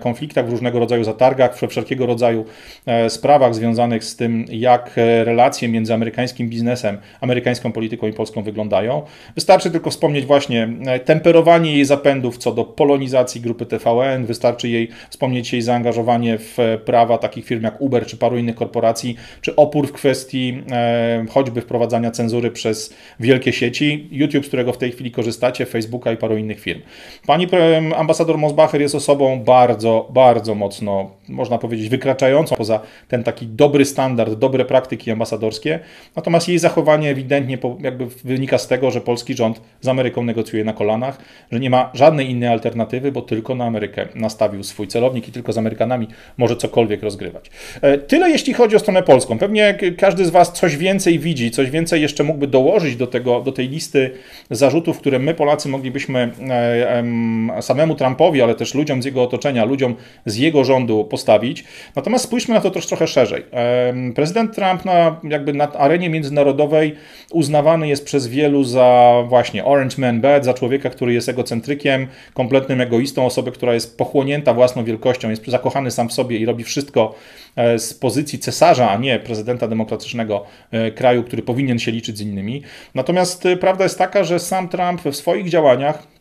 konfliktach, 0.00 0.46
w 0.46 0.50
różnego 0.50 0.78
rodzaju 0.78 1.04
zatargach, 1.04 1.58
we 1.60 1.68
wszelkiego 1.68 2.06
rodzaju 2.06 2.44
sprawach 3.08 3.54
związanych 3.54 4.04
z 4.04 4.16
tym, 4.16 4.44
jak 4.50 4.92
relacje 5.24 5.68
między 5.68 5.94
amerykańskim 5.94 6.48
biznesem, 6.48 6.98
amerykańską 7.20 7.72
polityką 7.72 8.06
i 8.06 8.12
polską 8.12 8.42
wyglądają. 8.42 9.02
Wystarczy 9.34 9.70
tylko 9.70 9.90
wspomnieć 9.90 10.26
właśnie 10.26 10.68
temperowanie 11.04 11.72
jej 11.72 11.84
zapędów 11.84 12.38
co 12.38 12.52
do 12.52 12.64
polonizacji 12.64 13.40
grupy 13.40 13.66
TVN, 13.66 14.26
wystarczy 14.26 14.68
jej 14.68 14.88
wspomnieć 15.10 15.52
jej 15.52 15.62
zaangażowanie 15.62 16.38
w 16.38 16.58
prawa 16.84 17.18
takich 17.18 17.44
firm 17.44 17.64
jak 17.64 17.80
Uber 17.80 18.06
czy 18.06 18.16
paru 18.16 18.38
innych 18.38 18.56
korporacji, 18.56 19.16
czy 19.40 19.56
opór 19.56 19.88
w 19.88 19.92
kwestii 19.92 20.62
choćby 21.30 21.60
wprowadzania 21.60 22.10
cenzury 22.10 22.50
przez 22.50 22.94
wielkie 23.20 23.52
sieci, 23.52 24.08
YouTube, 24.10 24.44
z 24.44 24.48
którego 24.48 24.72
w 24.72 24.78
tej 24.78 24.92
chwili 24.92 25.10
korzystacie, 25.10 25.66
Facebooka 25.66 26.12
i 26.12 26.16
paru 26.16 26.36
innych 26.36 26.60
firm. 26.60 26.80
Pani 27.26 27.46
ambasador 27.96 28.38
Mosbacher 28.38 28.80
jest 28.80 28.94
osobą 28.94 29.40
bardzo, 29.44 29.81
bardzo 30.10 30.54
mocno, 30.54 31.10
można 31.32 31.58
powiedzieć, 31.58 31.88
wykraczającą 31.88 32.56
poza 32.56 32.80
ten 33.08 33.24
taki 33.24 33.46
dobry 33.46 33.84
standard, 33.84 34.34
dobre 34.34 34.64
praktyki 34.64 35.10
ambasadorskie, 35.10 35.80
natomiast 36.16 36.48
jej 36.48 36.58
zachowanie 36.58 37.10
ewidentnie 37.10 37.58
jakby 37.80 38.06
wynika 38.24 38.58
z 38.58 38.68
tego, 38.68 38.90
że 38.90 39.00
polski 39.00 39.34
rząd 39.34 39.60
z 39.80 39.88
Ameryką 39.88 40.24
negocjuje 40.24 40.64
na 40.64 40.72
kolanach, 40.72 41.18
że 41.52 41.60
nie 41.60 41.70
ma 41.70 41.90
żadnej 41.94 42.30
innej 42.30 42.48
alternatywy, 42.48 43.12
bo 43.12 43.22
tylko 43.22 43.54
na 43.54 43.64
Amerykę 43.64 44.08
nastawił 44.14 44.62
swój 44.62 44.88
celownik 44.88 45.28
i 45.28 45.32
tylko 45.32 45.52
z 45.52 45.58
Amerykanami 45.58 46.08
może 46.38 46.56
cokolwiek 46.56 47.02
rozgrywać. 47.02 47.50
E, 47.80 47.98
tyle 47.98 48.30
jeśli 48.30 48.54
chodzi 48.54 48.76
o 48.76 48.78
stronę 48.78 49.02
polską. 49.02 49.38
Pewnie 49.38 49.78
każdy 49.98 50.24
z 50.24 50.30
Was 50.30 50.52
coś 50.52 50.76
więcej 50.76 51.18
widzi, 51.18 51.50
coś 51.50 51.70
więcej 51.70 52.02
jeszcze 52.02 52.24
mógłby 52.24 52.46
dołożyć 52.46 52.96
do, 52.96 53.06
tego, 53.06 53.40
do 53.40 53.52
tej 53.52 53.68
listy 53.68 54.10
zarzutów, 54.50 54.98
które 54.98 55.18
my 55.18 55.34
Polacy 55.34 55.68
moglibyśmy 55.68 56.30
e, 56.50 57.62
samemu 57.62 57.94
Trumpowi, 57.94 58.42
ale 58.42 58.54
też 58.54 58.74
ludziom 58.74 59.02
z 59.02 59.04
jego 59.04 59.22
otoczenia, 59.22 59.64
ludziom 59.64 59.94
z 60.26 60.36
jego 60.36 60.64
rządu 60.64 61.04
postawić. 61.22 61.64
Natomiast 61.96 62.24
spójrzmy 62.24 62.54
na 62.54 62.60
to 62.60 62.70
też 62.70 62.86
trochę 62.86 63.06
szerzej. 63.06 63.44
Prezydent 64.14 64.54
Trump 64.54 64.84
na, 64.84 65.20
jakby 65.24 65.52
na 65.52 65.72
arenie 65.72 66.10
międzynarodowej 66.10 66.94
uznawany 67.32 67.88
jest 67.88 68.04
przez 68.04 68.26
wielu 68.26 68.64
za 68.64 69.14
właśnie 69.28 69.64
Orange 69.64 69.96
Man 69.98 70.20
Bad, 70.20 70.44
za 70.44 70.54
człowieka, 70.54 70.90
który 70.90 71.12
jest 71.12 71.28
egocentrykiem, 71.28 72.06
kompletnym 72.34 72.80
egoistą, 72.80 73.26
osobę, 73.26 73.52
która 73.52 73.74
jest 73.74 73.98
pochłonięta 73.98 74.54
własną 74.54 74.84
wielkością, 74.84 75.30
jest 75.30 75.46
zakochany 75.46 75.90
sam 75.90 76.08
w 76.08 76.12
sobie 76.12 76.38
i 76.38 76.46
robi 76.46 76.64
wszystko 76.64 77.14
e, 77.56 77.78
z 77.78 77.94
pozycji 77.94 78.38
cesarza, 78.38 78.90
a 78.90 78.96
nie 78.96 79.18
prezydenta 79.18 79.68
demokratycznego 79.68 80.44
e, 80.70 80.90
kraju, 80.90 81.22
który 81.22 81.42
powinien 81.42 81.78
się 81.78 81.92
liczyć 81.92 82.18
z 82.18 82.20
innymi. 82.20 82.62
Natomiast 82.94 83.46
e, 83.46 83.56
prawda 83.56 83.84
jest 83.84 83.98
taka, 83.98 84.24
że 84.24 84.38
sam 84.38 84.68
Trump 84.68 85.02
w 85.02 85.16
swoich 85.16 85.48
działaniach 85.48 86.11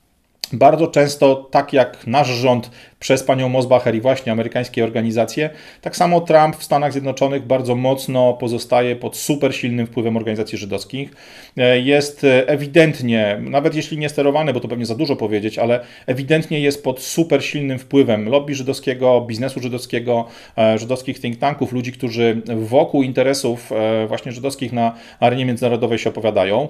bardzo 0.53 0.88
często, 0.88 1.36
tak 1.36 1.74
jak 1.74 2.08
nasz 2.08 2.27
rząd 2.27 2.72
przez 3.01 3.24
panią 3.24 3.50
Mosbacher 3.50 3.96
i 3.96 4.01
właśnie 4.01 4.31
amerykańskie 4.31 4.84
organizacje. 4.84 5.50
Tak 5.81 5.96
samo 5.96 6.22
Trump 6.22 6.55
w 6.55 6.63
Stanach 6.63 6.91
Zjednoczonych 6.91 7.46
bardzo 7.46 7.75
mocno 7.75 8.34
pozostaje 8.34 8.96
pod 8.96 9.17
super 9.17 9.55
silnym 9.55 9.88
wpływem 9.88 10.17
organizacji 10.17 10.58
żydowskich. 10.58 11.12
E, 11.58 11.79
jest 11.79 12.25
ewidentnie, 12.48 13.38
nawet 13.41 13.75
jeśli 13.75 13.98
nie 13.98 14.10
sterowany, 14.10 14.53
bo 14.53 14.60
to 14.60 14.67
pewnie 14.67 14.86
za 14.86 14.96
dużo 14.96 15.15
powiedzieć, 15.15 15.60
ale 15.60 15.79
ewidentnie 16.08 16.60
jest 16.60 16.84
pod 16.84 17.01
super 17.01 17.46
silnym 17.46 17.79
wpływem 17.79 18.29
lobby 18.29 18.55
żydowskiego, 18.55 19.22
biznesu 19.22 19.60
żydowskiego, 19.60 20.27
e, 20.58 20.77
żydowskich 20.77 21.20
think 21.20 21.38
tanków, 21.38 21.72
ludzi, 21.74 21.91
którzy 21.91 22.41
wokół 22.55 23.03
interesów 23.03 23.72
e, 23.72 24.08
właśnie 24.08 24.31
żydowskich 24.31 24.74
na 24.74 24.96
arenie 25.20 25.46
międzynarodowej 25.46 26.00
się 26.00 26.10
opowiadają. 26.10 26.67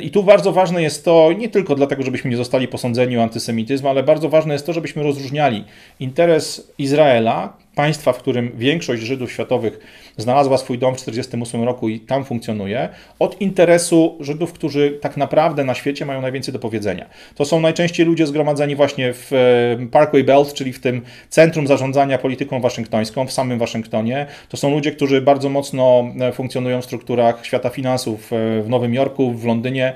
I 0.00 0.10
tu 0.10 0.22
bardzo 0.22 0.52
ważne 0.52 0.82
jest 0.82 1.04
to, 1.04 1.32
nie 1.38 1.48
tylko 1.48 1.74
dlatego, 1.74 2.02
żebyśmy 2.02 2.30
nie 2.30 2.36
zostali 2.36 2.68
posądzeni 2.68 3.17
antysemityzm, 3.22 3.86
ale 3.86 4.02
bardzo 4.02 4.28
ważne 4.28 4.52
jest 4.52 4.66
to, 4.66 4.72
żebyśmy 4.72 5.02
rozróżniali 5.02 5.64
interes 6.00 6.72
Izraela, 6.78 7.56
państwa, 7.74 8.12
w 8.12 8.18
którym 8.18 8.52
większość 8.56 9.02
Żydów 9.02 9.32
światowych 9.32 9.78
znalazła 10.18 10.58
swój 10.58 10.78
dom 10.78 10.94
w 10.94 10.98
1948 10.98 11.64
roku 11.64 11.88
i 11.88 12.00
tam 12.00 12.24
funkcjonuje, 12.24 12.88
od 13.18 13.40
interesu 13.40 14.16
Żydów, 14.20 14.52
którzy 14.52 14.98
tak 15.00 15.16
naprawdę 15.16 15.64
na 15.64 15.74
świecie 15.74 16.06
mają 16.06 16.20
najwięcej 16.20 16.52
do 16.52 16.58
powiedzenia. 16.58 17.06
To 17.34 17.44
są 17.44 17.60
najczęściej 17.60 18.06
ludzie 18.06 18.26
zgromadzeni 18.26 18.76
właśnie 18.76 19.12
w 19.12 19.32
e, 19.32 19.86
Parkway 19.86 20.24
Belt, 20.24 20.54
czyli 20.54 20.72
w 20.72 20.80
tym 20.80 21.02
centrum 21.28 21.66
zarządzania 21.66 22.18
polityką 22.18 22.60
waszyngtońską, 22.60 23.26
w 23.26 23.32
samym 23.32 23.58
Waszyngtonie. 23.58 24.26
To 24.48 24.56
są 24.56 24.70
ludzie, 24.70 24.92
którzy 24.92 25.20
bardzo 25.20 25.48
mocno 25.48 26.04
e, 26.20 26.32
funkcjonują 26.32 26.80
w 26.80 26.84
strukturach 26.84 27.46
świata 27.46 27.70
finansów 27.70 28.32
e, 28.32 28.62
w 28.62 28.68
Nowym 28.68 28.94
Jorku, 28.94 29.32
w 29.32 29.44
Londynie, 29.44 29.92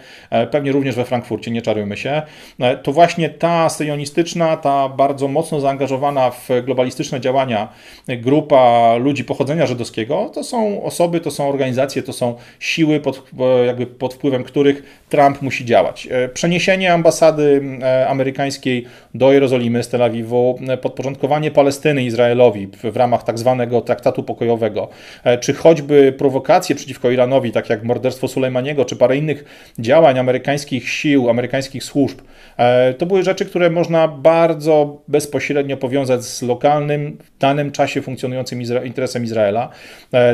pewnie 0.50 0.72
również 0.72 0.96
we 0.96 1.04
Frankfurcie, 1.04 1.50
nie 1.50 1.62
czarujmy 1.62 1.96
się. 1.96 2.22
To 2.82 2.92
właśnie 2.92 3.30
ta 3.30 3.68
syjonistyczna, 3.68 4.56
ta 4.56 4.88
bardzo 4.88 5.28
mocno 5.28 5.60
zaangażowana 5.60 6.30
w 6.30 6.48
globalistyczne 6.64 7.20
działania 7.20 7.68
grupa 8.08 8.94
ludzi 8.96 9.24
pochodzenia 9.24 9.66
żydowskiego, 9.66 10.11
to 10.34 10.44
są 10.44 10.82
osoby, 10.82 11.20
to 11.20 11.30
są 11.30 11.48
organizacje, 11.48 12.02
to 12.02 12.12
są 12.12 12.34
siły, 12.58 13.00
pod, 13.00 13.22
jakby 13.66 13.86
pod 13.86 14.14
wpływem 14.14 14.44
których 14.44 14.82
Trump 15.08 15.42
musi 15.42 15.64
działać. 15.64 16.08
E, 16.10 16.28
przeniesienie 16.28 16.92
ambasady 16.92 17.62
e, 17.82 18.08
amerykańskiej 18.08 18.84
do 19.14 19.32
Jerozolimy 19.32 19.82
z 19.82 19.88
Tel 19.88 20.02
Awiwu, 20.02 20.58
e, 20.68 20.76
podporządkowanie 20.76 21.50
Palestyny 21.50 22.04
Izraelowi 22.04 22.68
w 22.92 22.96
ramach 22.96 23.22
tak 23.22 23.38
zwanego 23.38 23.80
traktatu 23.80 24.22
pokojowego, 24.22 24.88
czy 25.40 25.54
choćby 25.54 26.14
prowokacje 26.18 26.76
przeciwko 26.76 27.10
Iranowi, 27.10 27.52
tak 27.52 27.70
jak 27.70 27.84
morderstwo 27.84 28.28
Sulejmaniego, 28.28 28.84
czy 28.84 28.96
parę 28.96 29.16
innych 29.16 29.44
działań 29.78 30.18
amerykańskich 30.18 30.88
sił, 30.88 31.30
amerykańskich 31.30 31.84
służb, 31.84 32.18
to 32.98 33.06
były 33.06 33.22
rzeczy, 33.22 33.44
które 33.44 33.70
można 33.70 34.08
bardzo 34.08 35.02
bezpośrednio 35.08 35.76
powiązać 35.76 36.24
z 36.24 36.42
lokalnym, 36.42 37.18
danym 37.40 37.72
czasie 37.72 38.02
funkcjonującym 38.02 38.62
interesem 38.84 39.24
Izraela, 39.24 39.68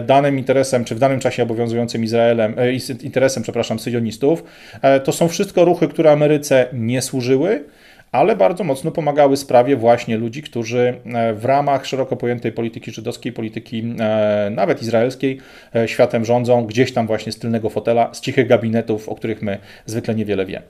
danym 0.07 0.39
interesem, 0.39 0.85
czy 0.85 0.95
w 0.95 0.99
danym 0.99 1.21
czasie 1.21 1.43
obowiązującym 1.43 2.05
Izraelem, 2.05 2.55
interesem, 3.03 3.43
przepraszam, 3.43 3.79
syjonistów, 3.79 4.43
E, 4.83 5.01
to 5.01 5.13
są 5.13 5.29
wszystko 5.29 5.65
ruchy, 5.65 5.89
które 5.89 6.13
Ameryce 6.13 6.67
nie 6.73 7.03
służyły, 7.03 7.65
ale 8.13 8.37
bardzo 8.37 8.65
mocno 8.65 8.91
pomagały 8.91 9.37
sprawie 9.37 9.77
właśnie 9.77 10.17
ludzi, 10.17 10.43
którzy 10.43 10.95
e, 11.15 11.35
w 11.35 11.45
ramach 11.45 11.87
szeroko 11.87 12.17
pojętej 12.17 12.53
polityki 12.53 12.91
żydowskiej, 12.91 13.33
polityki 13.33 13.95
e, 14.01 14.51
nawet 14.51 14.83
izraelskiej, 14.83 15.39
światem 15.87 16.25
rządzą 16.25 16.65
gdzieś 16.65 16.93
tam 16.93 17.07
właśnie 17.07 17.33
z 17.33 17.39
tylnego 17.39 17.71
fotela, 17.71 18.15
z 18.15 18.21
cichych 18.21 18.47
gabinetów, 18.47 19.09
o 19.09 19.15
których 19.15 19.43
my 19.43 19.59
zwykle 19.87 20.15
niewiele 20.15 20.47
wiemy. 20.47 20.67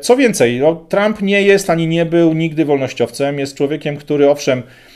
Co 0.00 0.16
więcej, 0.16 0.60
no, 0.60 0.74
Trump 0.74 1.22
nie 1.22 1.42
jest 1.42 1.70
ani 1.70 1.86
nie 1.86 2.06
był 2.06 2.34
nigdy 2.34 2.64
wolnościowcem, 2.64 3.38
jest 3.38 3.56
człowiekiem, 3.56 3.96
który 3.96 4.30
owszem, 4.30 4.62
E, 4.62 4.89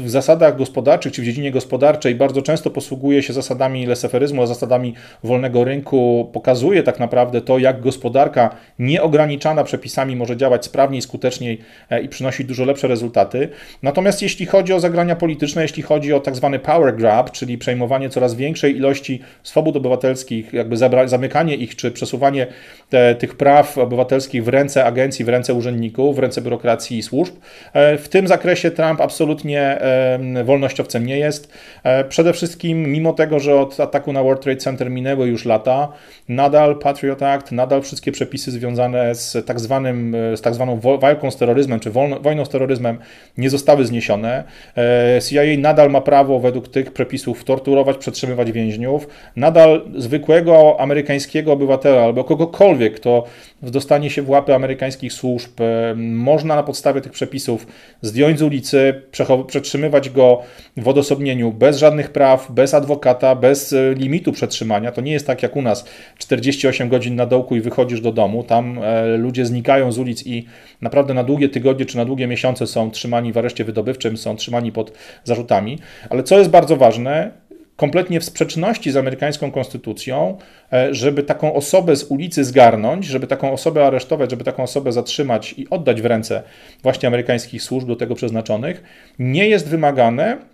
w 0.00 0.10
zasadach 0.10 0.56
gospodarczych 0.56 1.12
czy 1.12 1.22
w 1.22 1.24
dziedzinie 1.24 1.50
gospodarczej 1.50 2.14
bardzo 2.14 2.42
często 2.42 2.70
posługuje 2.70 3.22
się 3.22 3.32
zasadami 3.32 3.86
leseferyzmu, 3.86 4.42
a 4.42 4.46
zasadami 4.46 4.94
wolnego 5.24 5.64
rynku 5.64 6.30
pokazuje 6.32 6.82
tak 6.82 7.00
naprawdę 7.00 7.40
to, 7.40 7.58
jak 7.58 7.80
gospodarka 7.80 8.56
nieograniczana 8.78 9.64
przepisami 9.64 10.16
może 10.16 10.36
działać 10.36 10.64
sprawniej, 10.64 11.02
skuteczniej 11.02 11.58
e, 11.90 12.02
i 12.02 12.08
przynosić 12.08 12.46
dużo 12.46 12.64
lepsze 12.64 12.88
rezultaty. 12.88 13.48
Natomiast 13.82 14.22
jeśli 14.22 14.46
chodzi 14.46 14.72
o 14.72 14.80
zagrania 14.80 15.16
polityczne, 15.16 15.62
jeśli 15.62 15.82
chodzi 15.82 16.12
o 16.12 16.20
tak 16.20 16.36
zwany 16.36 16.58
power 16.58 16.96
grab, 16.96 17.30
czyli 17.30 17.58
przejmowanie 17.58 18.10
coraz 18.10 18.34
większej 18.34 18.76
ilości 18.76 19.20
swobód 19.42 19.76
obywatelskich, 19.76 20.52
jakby 20.52 20.76
zamykanie 21.06 21.54
ich, 21.54 21.76
czy 21.76 21.90
przesuwanie 21.90 22.46
te, 22.90 23.14
tych 23.14 23.34
praw 23.34 23.78
obywatelskich 23.78 24.44
w 24.44 24.48
ręce 24.48 24.84
agencji, 24.84 25.24
w 25.24 25.28
ręce 25.28 25.54
urzędników, 25.54 26.16
w 26.16 26.18
ręce 26.18 26.42
biurokracji 26.42 26.98
i 26.98 27.02
służb, 27.02 27.34
e, 27.72 27.98
w 27.98 28.08
tym 28.08 28.28
zakresie 28.28 28.70
Trump 28.70 29.00
absolutnie 29.00 29.51
absolutnie 29.60 30.44
wolnościowcem 30.44 31.06
nie 31.06 31.18
jest. 31.18 31.52
E, 31.82 32.04
przede 32.04 32.32
wszystkim, 32.32 32.92
mimo 32.92 33.12
tego, 33.12 33.40
że 33.40 33.60
od 33.60 33.80
ataku 33.80 34.12
na 34.12 34.22
World 34.22 34.42
Trade 34.42 34.60
Center 34.60 34.90
minęły 34.90 35.28
już 35.28 35.44
lata, 35.44 35.88
nadal 36.28 36.78
Patriot 36.78 37.22
Act, 37.22 37.52
nadal 37.52 37.82
wszystkie 37.82 38.12
przepisy 38.12 38.50
związane 38.50 39.14
z 39.14 39.46
tak, 39.46 39.60
zwanym, 39.60 40.14
e, 40.14 40.36
z 40.36 40.40
tak 40.40 40.54
zwaną 40.54 40.80
walką 40.80 41.30
z 41.30 41.36
terroryzmem, 41.36 41.80
czy 41.80 41.90
wojną 42.20 42.44
z 42.44 42.48
terroryzmem 42.48 42.98
nie 43.38 43.50
zostały 43.50 43.86
zniesione. 43.86 44.44
E, 44.76 45.20
CIA 45.30 45.42
nadal 45.58 45.90
ma 45.90 46.00
prawo 46.00 46.40
według 46.40 46.68
tych 46.68 46.92
przepisów 46.92 47.44
torturować, 47.44 47.96
przetrzymywać 47.96 48.52
więźniów. 48.52 49.08
Nadal 49.36 49.82
zwykłego 49.96 50.76
amerykańskiego 50.80 51.52
obywatela 51.52 52.02
albo 52.02 52.24
kogokolwiek, 52.24 52.94
kto 52.94 53.24
dostanie 53.70 54.10
się 54.10 54.22
w 54.22 54.30
łapy 54.30 54.54
amerykańskich 54.54 55.12
służb, 55.12 55.50
można 55.96 56.56
na 56.56 56.62
podstawie 56.62 57.00
tych 57.00 57.12
przepisów 57.12 57.66
zdjąć 58.02 58.38
z 58.38 58.42
ulicy, 58.42 59.02
przetrzymywać 59.46 60.10
go 60.10 60.42
w 60.76 60.88
odosobnieniu 60.88 61.52
bez 61.52 61.76
żadnych 61.78 62.10
praw, 62.10 62.52
bez 62.52 62.74
adwokata, 62.74 63.34
bez 63.34 63.72
e, 63.72 63.94
limitu 63.94 64.32
przetrzymania. 64.32 64.92
To 64.92 65.00
nie 65.00 65.12
jest 65.12 65.26
tak 65.26 65.42
jak 65.42 65.56
u 65.56 65.62
nas 65.62 65.84
48 66.18 66.88
godzin 66.88 67.16
na 67.16 67.26
dołku 67.26 67.56
i 67.56 67.60
wychodzisz 67.60 68.00
do 68.00 68.12
domu. 68.12 68.42
Tam 68.42 68.78
e, 68.82 69.16
ludzie 69.16 69.46
znikają 69.46 69.92
z 69.92 69.98
ulic 69.98 70.26
i 70.26 70.46
naprawdę 70.80 71.14
na 71.14 71.24
długie 71.24 71.48
tygodnie 71.48 71.86
czy 71.86 71.96
na 71.96 72.04
długie 72.04 72.26
miesiące 72.26 72.66
są 72.66 72.90
trzymani 72.90 73.32
w 73.32 73.38
areszcie 73.38 73.64
wydobywczym, 73.64 74.16
są 74.16 74.36
trzymani 74.36 74.72
pod 74.72 74.92
zarzutami. 75.24 75.78
Ale 76.10 76.22
co 76.22 76.38
jest 76.38 76.50
bardzo 76.50 76.76
ważne, 76.76 77.42
kompletnie 77.76 78.20
w 78.20 78.24
sprzeczności 78.24 78.90
z 78.90 78.96
amerykańską 78.96 79.50
konstytucją, 79.50 80.38
e, 80.72 80.94
żeby 80.94 81.22
taką 81.22 81.54
osobę 81.54 81.96
z 81.96 82.04
ulicy 82.04 82.44
zgarnąć, 82.44 83.04
żeby 83.04 83.26
taką 83.26 83.52
osobę 83.52 83.86
aresztować, 83.86 84.30
żeby 84.30 84.44
taką 84.44 84.62
osobę 84.62 84.92
zatrzymać 84.92 85.54
i 85.58 85.70
oddać 85.70 86.02
w 86.02 86.06
ręce 86.06 86.42
właśnie 86.82 87.06
amerykańskich 87.06 87.62
służb 87.62 87.88
do 87.88 87.96
tego 87.96 88.14
przeznaczonych, 88.14 88.82
nie 89.18 89.48
jest 89.48 89.68
wymagane 89.68 90.51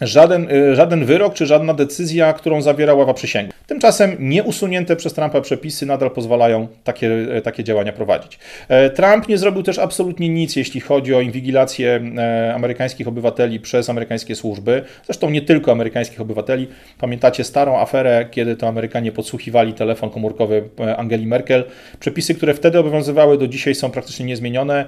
żaden, 0.00 0.50
y, 0.50 0.76
żaden 0.76 1.04
wyrok 1.04 1.34
czy 1.34 1.46
żadna 1.46 1.74
decyzja, 1.74 2.32
którą 2.32 2.62
zawiera 2.62 2.94
ława 2.94 3.14
przysięgi. 3.14 3.52
Tymczasem 3.66 4.16
nieusunięte 4.20 4.96
przez 4.96 5.14
Trumpa 5.14 5.40
przepisy 5.40 5.86
nadal 5.86 6.10
pozwalają 6.10 6.68
takie, 6.84 7.10
e, 7.36 7.42
takie 7.42 7.64
działania 7.64 7.92
prowadzić. 7.92 8.38
E, 8.68 8.90
Trump 8.90 9.28
nie 9.28 9.38
zrobił 9.38 9.62
też 9.62 9.78
absolutnie 9.78 10.28
nic, 10.28 10.56
jeśli 10.56 10.80
chodzi 10.80 11.14
o 11.14 11.20
inwigilację 11.20 12.00
e, 12.18 12.54
amerykańskich 12.54 13.08
obywateli 13.08 13.60
przez 13.60 13.90
amerykańskie 13.90 14.34
służby. 14.34 14.82
Zresztą 15.04 15.30
nie 15.30 15.42
tylko 15.42 15.72
amerykańskich 15.72 16.20
obywateli. 16.20 16.68
Pamiętacie 17.00 17.44
starą 17.44 17.78
aferę, 17.78 18.26
kiedy 18.30 18.56
to 18.56 18.68
Amerykanie 18.68 19.12
podsłuchiwali 19.12 19.72
telefon 19.72 20.10
komórkowy 20.10 20.68
Angeli 20.96 21.26
Merkel. 21.26 21.64
Przepisy, 22.00 22.34
które 22.34 22.54
wtedy 22.54 22.78
obowiązywały, 22.78 23.38
do 23.38 23.48
dzisiaj 23.48 23.74
są 23.74 23.90
praktycznie 23.90 24.26
niezmienione. 24.26 24.86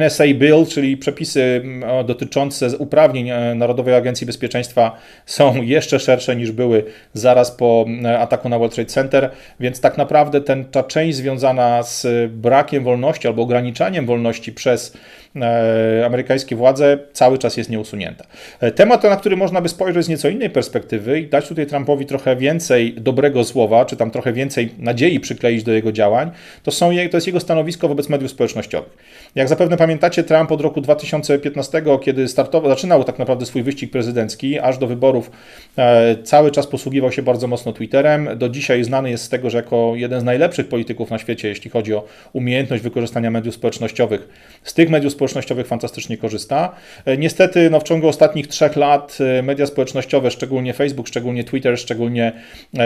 NSA 0.00 0.24
Bill, 0.34 0.66
czyli 0.68 0.96
przepisy 0.96 1.62
dotyczące 2.06 2.78
uprawnień 2.78 3.30
Narodowej 3.54 3.94
Agencji 3.94 4.09
Agencji 4.10 4.26
Bezpieczeństwa 4.26 4.96
są 5.26 5.62
jeszcze 5.62 6.00
szersze 6.00 6.36
niż 6.36 6.52
były 6.52 6.84
zaraz 7.14 7.50
po 7.50 7.86
e, 8.04 8.18
ataku 8.18 8.48
na 8.48 8.58
World 8.58 8.74
Trade 8.74 8.90
Center, 8.90 9.30
więc 9.60 9.80
tak 9.80 9.98
naprawdę 9.98 10.40
ten, 10.40 10.64
ta 10.64 10.82
część 10.82 11.16
związana 11.16 11.82
z 11.82 12.06
brakiem 12.32 12.84
wolności 12.84 13.28
albo 13.28 13.42
ograniczaniem 13.42 14.06
wolności 14.06 14.52
przez 14.52 14.96
E, 15.36 16.06
amerykańskie 16.06 16.56
władze 16.56 16.98
cały 17.12 17.38
czas 17.38 17.56
jest 17.56 17.70
nieusunięta. 17.70 18.24
E, 18.60 18.70
temat, 18.70 19.04
na 19.04 19.16
który 19.16 19.36
można 19.36 19.60
by 19.60 19.68
spojrzeć 19.68 20.06
z 20.06 20.08
nieco 20.08 20.28
innej 20.28 20.50
perspektywy 20.50 21.20
i 21.20 21.26
dać 21.26 21.48
tutaj 21.48 21.66
Trumpowi 21.66 22.06
trochę 22.06 22.36
więcej 22.36 22.94
dobrego 22.94 23.44
słowa, 23.44 23.84
czy 23.84 23.96
tam 23.96 24.10
trochę 24.10 24.32
więcej 24.32 24.74
nadziei 24.78 25.20
przykleić 25.20 25.62
do 25.62 25.72
jego 25.72 25.92
działań, 25.92 26.30
to, 26.62 26.70
są, 26.70 26.90
to 27.10 27.16
jest 27.16 27.26
jego 27.26 27.40
stanowisko 27.40 27.88
wobec 27.88 28.08
mediów 28.08 28.30
społecznościowych. 28.30 28.90
Jak 29.34 29.48
zapewne 29.48 29.76
pamiętacie, 29.76 30.22
Trump 30.22 30.52
od 30.52 30.60
roku 30.60 30.80
2015, 30.80 31.82
kiedy 32.02 32.28
startował, 32.28 32.70
zaczynał 32.70 33.04
tak 33.04 33.18
naprawdę 33.18 33.46
swój 33.46 33.62
wyścig 33.62 33.90
prezydencki, 34.00 34.58
aż 34.58 34.78
do 34.78 34.86
wyborów 34.86 35.30
e, 35.78 36.16
cały 36.22 36.50
czas 36.50 36.66
posługiwał 36.66 37.12
się 37.12 37.22
bardzo 37.22 37.46
mocno 37.46 37.72
Twitterem. 37.72 38.28
Do 38.36 38.48
dzisiaj 38.48 38.84
znany 38.84 39.10
jest 39.10 39.24
z 39.24 39.28
tego, 39.28 39.50
że 39.50 39.58
jako 39.58 39.92
jeden 39.96 40.20
z 40.20 40.24
najlepszych 40.24 40.68
polityków 40.68 41.10
na 41.10 41.18
świecie, 41.18 41.48
jeśli 41.48 41.70
chodzi 41.70 41.94
o 41.94 42.04
umiejętność 42.32 42.82
wykorzystania 42.82 43.30
mediów 43.30 43.54
społecznościowych. 43.54 44.28
Z 44.64 44.74
tych 44.74 44.90
mediów 44.90 45.12
społecznościowych 45.12 45.66
fantastycznie 45.66 46.18
korzysta. 46.18 46.72
E, 47.04 47.16
niestety 47.16 47.70
no, 47.70 47.80
w 47.80 47.82
ciągu 47.82 48.08
ostatnich 48.08 48.46
trzech 48.46 48.76
lat 48.76 49.18
e, 49.38 49.42
media 49.42 49.66
społecznościowe, 49.66 50.30
szczególnie 50.30 50.72
Facebook, 50.72 51.08
szczególnie 51.08 51.44
Twitter, 51.44 51.78
szczególnie 51.78 52.32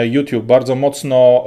YouTube, 0.03 0.45
bardzo 0.45 0.75
mocno 0.75 1.45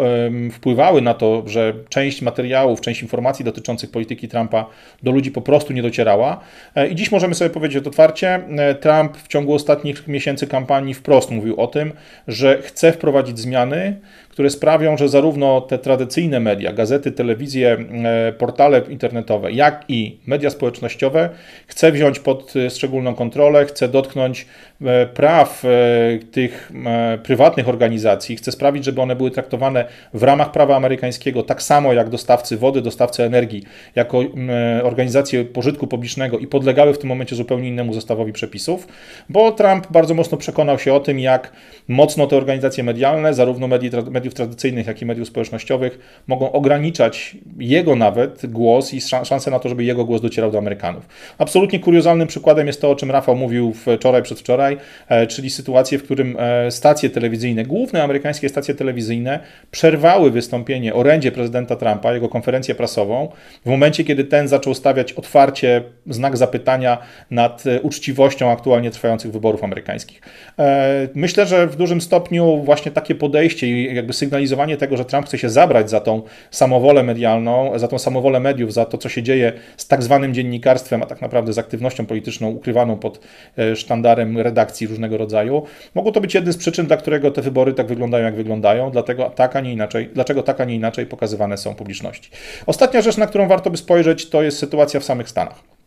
wpływały 0.53 1.03
na 1.03 1.15
to, 1.15 1.43
że 1.47 1.75
część 1.89 2.23
materiałów, 2.23 2.81
część 2.81 3.03
informacji 3.03 3.45
dotyczących 3.45 3.91
polityki 3.91 4.29
Trumpa 4.29 4.67
do 5.03 5.11
ludzi 5.11 5.31
po 5.31 5.43
prostu 5.43 5.73
nie 5.73 5.83
docierała. 5.83 6.41
I 6.91 6.95
dziś 6.95 7.13
możemy 7.13 7.35
sobie 7.35 7.51
powiedzieć 7.51 7.87
otwarcie, 7.87 8.41
Trump 8.81 9.17
w 9.17 9.29
ciągu 9.29 9.53
ostatnich 9.59 10.09
miesięcy 10.09 10.47
kampanii 10.47 10.95
wprost 10.95 11.31
mówił 11.31 11.61
o 11.61 11.67
tym, 11.67 11.93
że 12.29 12.63
chce 12.63 12.93
wprowadzić 12.93 13.39
zmiany, 13.39 14.01
które 14.39 14.51
sprawią, 14.51 14.97
że 14.97 15.09
zarówno 15.09 15.61
te 15.61 15.79
tradycyjne 15.79 16.41
media, 16.41 16.73
gazety, 16.73 17.13
telewizje, 17.13 17.77
e, 18.05 18.33
portale 18.33 18.83
internetowe, 18.89 19.53
jak 19.53 19.85
i 19.89 20.19
media 20.27 20.51
społecznościowe 20.51 21.31
chce 21.67 21.93
wziąć 21.93 22.19
pod 22.19 22.55
e, 22.57 22.71
szczególną 22.71 23.15
kontrolę, 23.15 23.67
chce 23.67 23.89
dotknąć 23.89 24.47
e, 24.83 25.07
praw 25.07 25.63
tych 26.31 26.73
prywatnych 27.23 27.69
organizacji, 27.69 28.37
chce 28.37 28.53
sprawić, 28.53 28.85
żeby 28.85 29.01
one 29.01 29.17
były 29.17 29.31
traktowane 29.31 29.85
w 30.15 30.23
ramach 30.23 30.53
prawa 30.53 30.77
amerykańskiego 30.77 31.43
tak 31.43 31.63
samo 31.63 31.93
jak 31.93 32.09
dostawcy 32.09 32.57
wody, 32.57 32.83
dostawcy 32.83 33.23
energii, 33.25 33.63
jako 33.95 34.21
organizacje 34.83 35.45
pożytku 35.45 35.87
publicznego 35.87 36.39
i 36.39 36.47
podlegały 36.47 36.95
w 36.95 36.99
tym 36.99 37.09
momencie 37.09 37.37
zupełnie 37.37 37.69
innemu 37.69 37.95
zestawowi 37.95 38.33
przepisów, 38.33 38.89
bo 39.29 39.48
Trump 39.53 39.87
bardzo 39.93 40.15
mocno 40.15 40.39
przekonał 40.39 40.79
się 40.79 40.95
o 40.95 41.01
tym, 41.01 41.19
jak 41.19 41.53
mocno 41.89 42.27
te 42.27 42.37
organizacje 42.37 42.85
medialne, 42.85 43.35
zarówno 43.35 43.69
mediów 44.11 44.35
tradycyjnych, 44.35 44.87
jak 44.87 45.03
i 45.03 45.07
mediów 45.07 45.29
społecznościowych 45.29 46.23
mogą 46.27 46.53
ograniczać 46.53 47.37
jego 47.59 47.97
nawet 47.97 48.47
głos 48.47 48.95
i 48.95 49.01
szansę 49.01 49.51
na 49.51 49.59
to, 49.59 49.69
żeby 49.69 49.85
jego 49.85 50.05
głos 50.05 50.21
docierał 50.21 50.51
do 50.51 50.59
Amerykanów. 50.59 51.09
Absolutnie 51.39 51.81
kuriozalnym 51.81 52.29
przykładem 52.29 52.67
jest 52.67 52.81
to, 52.81 52.91
o 52.91 52.97
czym 52.97 53.11
Rafał 53.11 53.37
mówił 53.37 53.73
wczoraj, 53.73 54.23
przedwczoraj, 54.23 54.77
e, 55.09 55.27
czyli 55.27 55.51
sytuację, 55.51 55.99
w 55.99 56.03
którym 56.03 56.37
e, 56.39 56.71
stacje 56.71 57.11
telewizyjne, 57.11 57.65
główne 57.65 58.03
amerykańskie 58.03 58.49
stacje 58.49 58.75
telewizyjne 58.75 59.41
przerwały 59.71 60.31
wystąpienie 60.31 60.95
orędzie 60.95 61.33
prezydenta 61.33 61.77
Trumpa, 61.77 62.13
jego 62.13 62.29
konferencję 62.29 62.75
prasową, 62.75 63.29
w 63.65 63.69
momencie, 63.71 64.05
kiedy 64.05 64.25
ten 64.25 64.49
zaczął 64.49 64.75
stawiać 64.75 65.13
otwarcie 65.13 65.83
znak 66.07 66.37
zapytania 66.37 66.99
nad 67.31 67.67
e, 67.67 67.81
uczciwością 67.81 68.51
aktualnie 68.51 68.91
trwających 68.91 69.28
wyborów 69.31 69.65
amerykańskich. 69.65 70.21
Myślę, 71.15 71.47
że 71.47 71.67
w 71.67 71.77
dużym 71.77 72.01
stopniu 72.01 72.63
właśnie 72.65 72.93
takie 72.93 73.15
podejście 73.15 73.67
i 73.67 73.95
jakby 73.95 74.13
sygnalizowanie 74.13 74.77
tego, 74.77 74.97
że 74.97 75.05
Trump 75.05 75.27
chce 75.27 75.39
się 75.39 75.51
zabrać 75.51 75.91
za 75.91 76.01
tą 76.01 76.23
samowolę 76.51 77.03
medialną, 77.03 77.79
za 77.79 77.89
tą 77.89 77.99
samowolę 77.99 78.41
mediów, 78.41 78.73
za 78.73 78.85
to, 78.85 78.99
co 78.99 79.09
się 79.09 79.23
dzieje 79.23 79.53
z 79.77 79.87
tak 79.87 80.03
zwanym 80.03 80.35
dziennikarstwem, 80.35 81.03
a 81.03 81.07
tak 81.07 81.21
naprawdę 81.21 81.53
z 81.53 81.59
aktywnością 81.59 82.07
polityczną 82.07 82.49
ukrywaną 82.49 82.97
pod 82.97 83.21
e, 83.59 83.77
sztandarem 83.77 84.39
redakcji 84.39 84.87
różnego 84.87 85.19
rodzaju, 85.19 85.63
mogło 85.95 86.13
to 86.13 86.21
być 86.21 86.35
jednym 86.35 86.53
z 86.53 86.57
przyczyn, 86.57 86.87
dla 86.87 86.97
którego 86.97 87.31
te 87.31 87.43
wybory 87.43 87.73
tak 87.73 87.87
wyglądają, 87.87 88.25
jak 88.25 88.35
wyglądają, 88.35 88.91
dlatego 88.91 89.31
tak, 89.31 89.57
a 89.57 89.61
nie 89.61 89.73
inaczej, 89.73 90.11
dlaczego 90.15 90.43
tak, 90.43 90.61
a 90.61 90.65
nie 90.65 90.75
inaczej 90.75 91.07
pokazywane 91.07 91.57
są 91.57 91.75
publiczności. 91.75 92.31
Ostatnia 92.67 93.03
rzecz, 93.03 93.17
na 93.17 93.27
którą 93.27 93.49
warto 93.49 93.71
by 93.71 93.77
spojrzeć, 93.77 94.29
to 94.29 94.43
jest 94.43 94.59
sytuacja 94.59 95.01
w 95.01 95.05
samych 95.05 95.29
Stanach. 95.29 95.78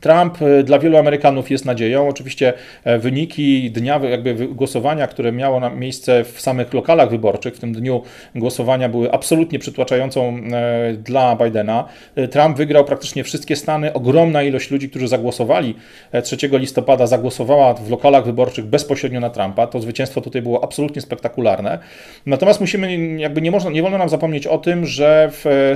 Trump 0.00 0.42
e, 0.42 0.62
dla 0.62 0.78
wielu 0.78 0.96
Amerykanów 0.96 1.50
jest 1.50 1.64
nadzieją. 1.64 2.08
Oczywiście 2.08 2.52
e, 2.84 2.98
wyniki 2.98 3.70
dnia 3.70 4.00
jakby 4.10 4.34
głosowania, 4.34 5.06
które 5.06 5.32
miało 5.32 5.70
miejsce 5.70 6.24
w 6.24 6.40
samych 6.40 6.74
lokalach 6.74 7.10
wyborczych, 7.10 7.54
w 7.54 7.58
tym 7.58 7.72
dniu 7.72 8.02
głosowania 8.34 8.88
były 8.88 9.12
absolutnie 9.12 9.58
przytłaczającą 9.58 10.36
e, 10.52 10.92
dla 10.92 11.36
Bidena. 11.36 11.84
Trump 12.30 12.56
wygrał 12.56 12.84
praktycznie 12.84 13.24
wszystkie 13.24 13.56
stany. 13.56 13.92
Ogromna 13.92 14.42
ilość 14.42 14.70
ludzi, 14.70 14.90
którzy 14.90 15.08
zagłosowali 15.08 15.74
3 16.22 16.36
listopada, 16.52 17.06
zagłosowała 17.06 17.74
w 17.74 17.90
lokalach 17.90 18.24
wyborczych 18.24 18.66
bezpośrednio 18.66 19.20
na 19.20 19.30
Trumpa. 19.30 19.66
To 19.66 19.80
zwycięstwo 19.80 20.20
tutaj 20.20 20.42
było 20.42 20.64
absolutnie 20.64 21.02
spektakularne. 21.02 21.78
Natomiast 22.26 22.60
musimy, 22.60 22.96
jakby 23.20 23.42
nie, 23.42 23.50
można, 23.50 23.70
nie 23.70 23.82
wolno 23.82 23.98
nam 23.98 24.08
zapomnieć 24.08 24.46
o 24.46 24.58
tym, 24.58 24.86
że 24.86 25.30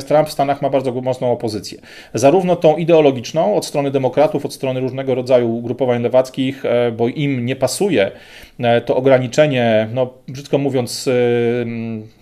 Trump 0.06 0.28
w 0.28 0.32
Stanach 0.32 0.62
ma 0.62 0.70
bardzo 0.70 0.92
mocną 0.92 1.32
opozycję. 1.32 1.78
Zarówno 2.14 2.56
tą 2.56 2.76
ideologiczną 2.76 3.54
od 3.54 3.66
strony 3.66 3.90
demokratów, 3.90 4.01
demokratów, 4.02 4.44
od 4.44 4.54
strony 4.54 4.80
różnego 4.80 5.14
rodzaju 5.14 5.56
ugrupowań 5.56 6.02
lewackich, 6.02 6.64
e, 6.64 6.92
bo 6.92 7.08
im 7.08 7.46
nie 7.46 7.56
pasuje 7.56 8.10
e, 8.58 8.80
to 8.80 8.96
ograniczenie, 8.96 9.88
no 9.94 10.10
brzydko 10.28 10.58
mówiąc, 10.58 11.08
e, 11.08 11.12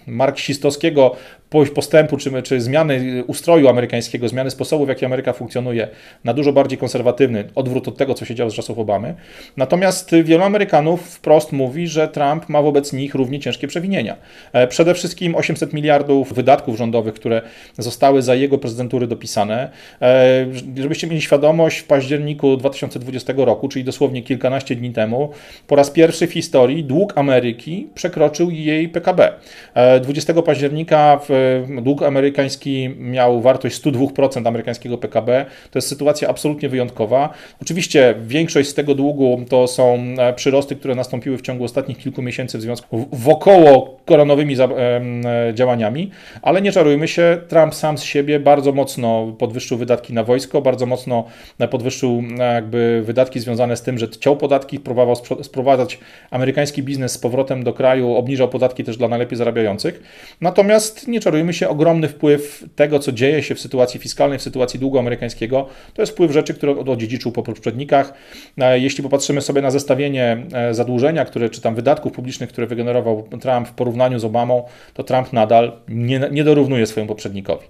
marksistowskiego 0.06 1.16
postępu 1.74 2.16
czy, 2.16 2.42
czy 2.42 2.60
zmiany 2.60 3.24
ustroju 3.26 3.68
amerykańskiego, 3.68 4.28
zmiany 4.28 4.50
sposobu, 4.50 4.86
w 4.86 4.88
jaki 4.88 5.04
Ameryka 5.04 5.32
funkcjonuje, 5.32 5.88
na 6.24 6.34
dużo 6.34 6.52
bardziej 6.52 6.78
konserwatywny, 6.78 7.44
odwrót 7.54 7.88
od 7.88 7.96
tego, 7.96 8.14
co 8.14 8.24
się 8.24 8.34
działo 8.34 8.50
z 8.50 8.54
czasów 8.54 8.78
Obamy. 8.78 9.14
Natomiast 9.56 10.14
wielu 10.24 10.44
Amerykanów 10.44 11.00
wprost 11.00 11.52
mówi, 11.52 11.88
że 11.88 12.08
Trump 12.08 12.48
ma 12.48 12.62
wobec 12.62 12.92
nich 12.92 13.14
równie 13.14 13.40
ciężkie 13.40 13.68
przewinienia. 13.68 14.16
E, 14.52 14.66
przede 14.66 14.94
wszystkim 14.94 15.34
800 15.34 15.72
miliardów 15.72 16.32
wydatków 16.32 16.76
rządowych, 16.76 17.14
które 17.14 17.42
zostały 17.78 18.22
za 18.22 18.34
jego 18.34 18.58
prezydentury 18.58 19.06
dopisane. 19.06 19.70
E, 20.02 20.46
żebyście 20.76 21.06
mieli 21.06 21.22
świadomość, 21.22 21.78
w 21.78 21.84
październiku 21.84 22.56
2020 22.56 23.32
roku, 23.36 23.68
czyli 23.68 23.84
dosłownie 23.84 24.22
kilkanaście 24.22 24.76
dni 24.76 24.90
temu, 24.90 25.30
po 25.66 25.76
raz 25.76 25.90
pierwszy 25.90 26.26
w 26.26 26.32
historii 26.32 26.84
dług 26.84 27.18
Ameryki 27.18 27.88
przekroczył 27.94 28.50
jej 28.50 28.88
PKB. 28.88 29.32
20 30.00 30.32
e, 30.32 30.42
października 30.42 31.20
w 31.28 31.62
dług 31.82 32.02
amerykański 32.02 32.88
miał 32.98 33.40
wartość 33.40 33.82
102% 33.82 34.48
amerykańskiego 34.48 34.98
PKB. 34.98 35.46
To 35.70 35.78
jest 35.78 35.88
sytuacja 35.88 36.28
absolutnie 36.28 36.68
wyjątkowa. 36.68 37.28
Oczywiście 37.62 38.14
większość 38.26 38.68
z 38.68 38.74
tego 38.74 38.94
długu 38.94 39.40
to 39.48 39.66
są 39.66 39.98
e, 40.18 40.32
przyrosty, 40.32 40.76
które 40.76 40.94
nastąpiły 40.94 41.38
w 41.38 41.42
ciągu 41.42 41.64
ostatnich 41.64 41.98
kilku 41.98 42.22
miesięcy 42.22 42.58
w 42.58 42.60
związku 42.60 43.08
wokoło 43.12 44.00
koronowymi 44.04 44.56
e, 44.60 45.00
działaniami, 45.54 46.10
ale 46.42 46.62
nie 46.62 46.72
czarujmy 46.72 47.08
się, 47.08 47.38
Trump 47.48 47.74
sam 47.74 47.98
z 47.98 48.02
siebie 48.02 48.40
bardzo 48.40 48.72
mocno 48.72 49.34
podwyższył 49.38 49.78
wydatki 49.78 50.12
na 50.12 50.24
wojsko, 50.24 50.62
bardzo 50.62 50.86
mocno 50.86 51.24
podwyższył 51.70 52.22
e, 52.38 52.54
jakby 52.54 53.02
wydatki 53.04 53.40
związane 53.40 53.76
z 53.76 53.82
tym, 53.82 53.98
że 53.98 54.08
ciął 54.08 54.36
podatki, 54.36 54.80
próbował 54.80 55.16
sprowadzać 55.42 55.98
amerykański 56.30 56.82
biznes 56.82 57.12
z 57.12 57.18
powrotem 57.18 57.64
do 57.64 57.72
kraju, 57.72 58.14
obniżał 58.14 58.48
podatki 58.48 58.84
też 58.84 58.96
dla 58.96 59.08
najlepiej 59.08 59.38
zarabiających 59.38 59.79
Natomiast 60.40 61.08
nie 61.08 61.20
czarujmy 61.20 61.52
się, 61.52 61.68
ogromny 61.68 62.08
wpływ 62.08 62.64
tego, 62.76 62.98
co 62.98 63.12
dzieje 63.12 63.42
się 63.42 63.54
w 63.54 63.60
sytuacji 63.60 64.00
fiskalnej, 64.00 64.38
w 64.38 64.42
sytuacji 64.42 64.80
długu 64.80 64.98
amerykańskiego, 64.98 65.66
to 65.94 66.02
jest 66.02 66.12
wpływ 66.12 66.32
rzeczy, 66.32 66.54
które 66.54 66.78
odziedziczył 66.78 67.32
po 67.32 67.42
poprzednikach. 67.42 68.14
Jeśli 68.74 69.02
popatrzymy 69.02 69.40
sobie 69.40 69.62
na 69.62 69.70
zestawienie 69.70 70.46
zadłużenia, 70.70 71.24
które, 71.24 71.50
czy 71.50 71.60
tam 71.60 71.74
wydatków 71.74 72.12
publicznych, 72.12 72.48
które 72.48 72.66
wygenerował 72.66 73.28
Trump 73.40 73.68
w 73.68 73.72
porównaniu 73.72 74.18
z 74.18 74.24
Obamą, 74.24 74.64
to 74.94 75.04
Trump 75.04 75.32
nadal 75.32 75.72
nie, 75.88 76.20
nie 76.30 76.44
dorównuje 76.44 76.86
swojemu 76.86 77.08
poprzednikowi. 77.08 77.66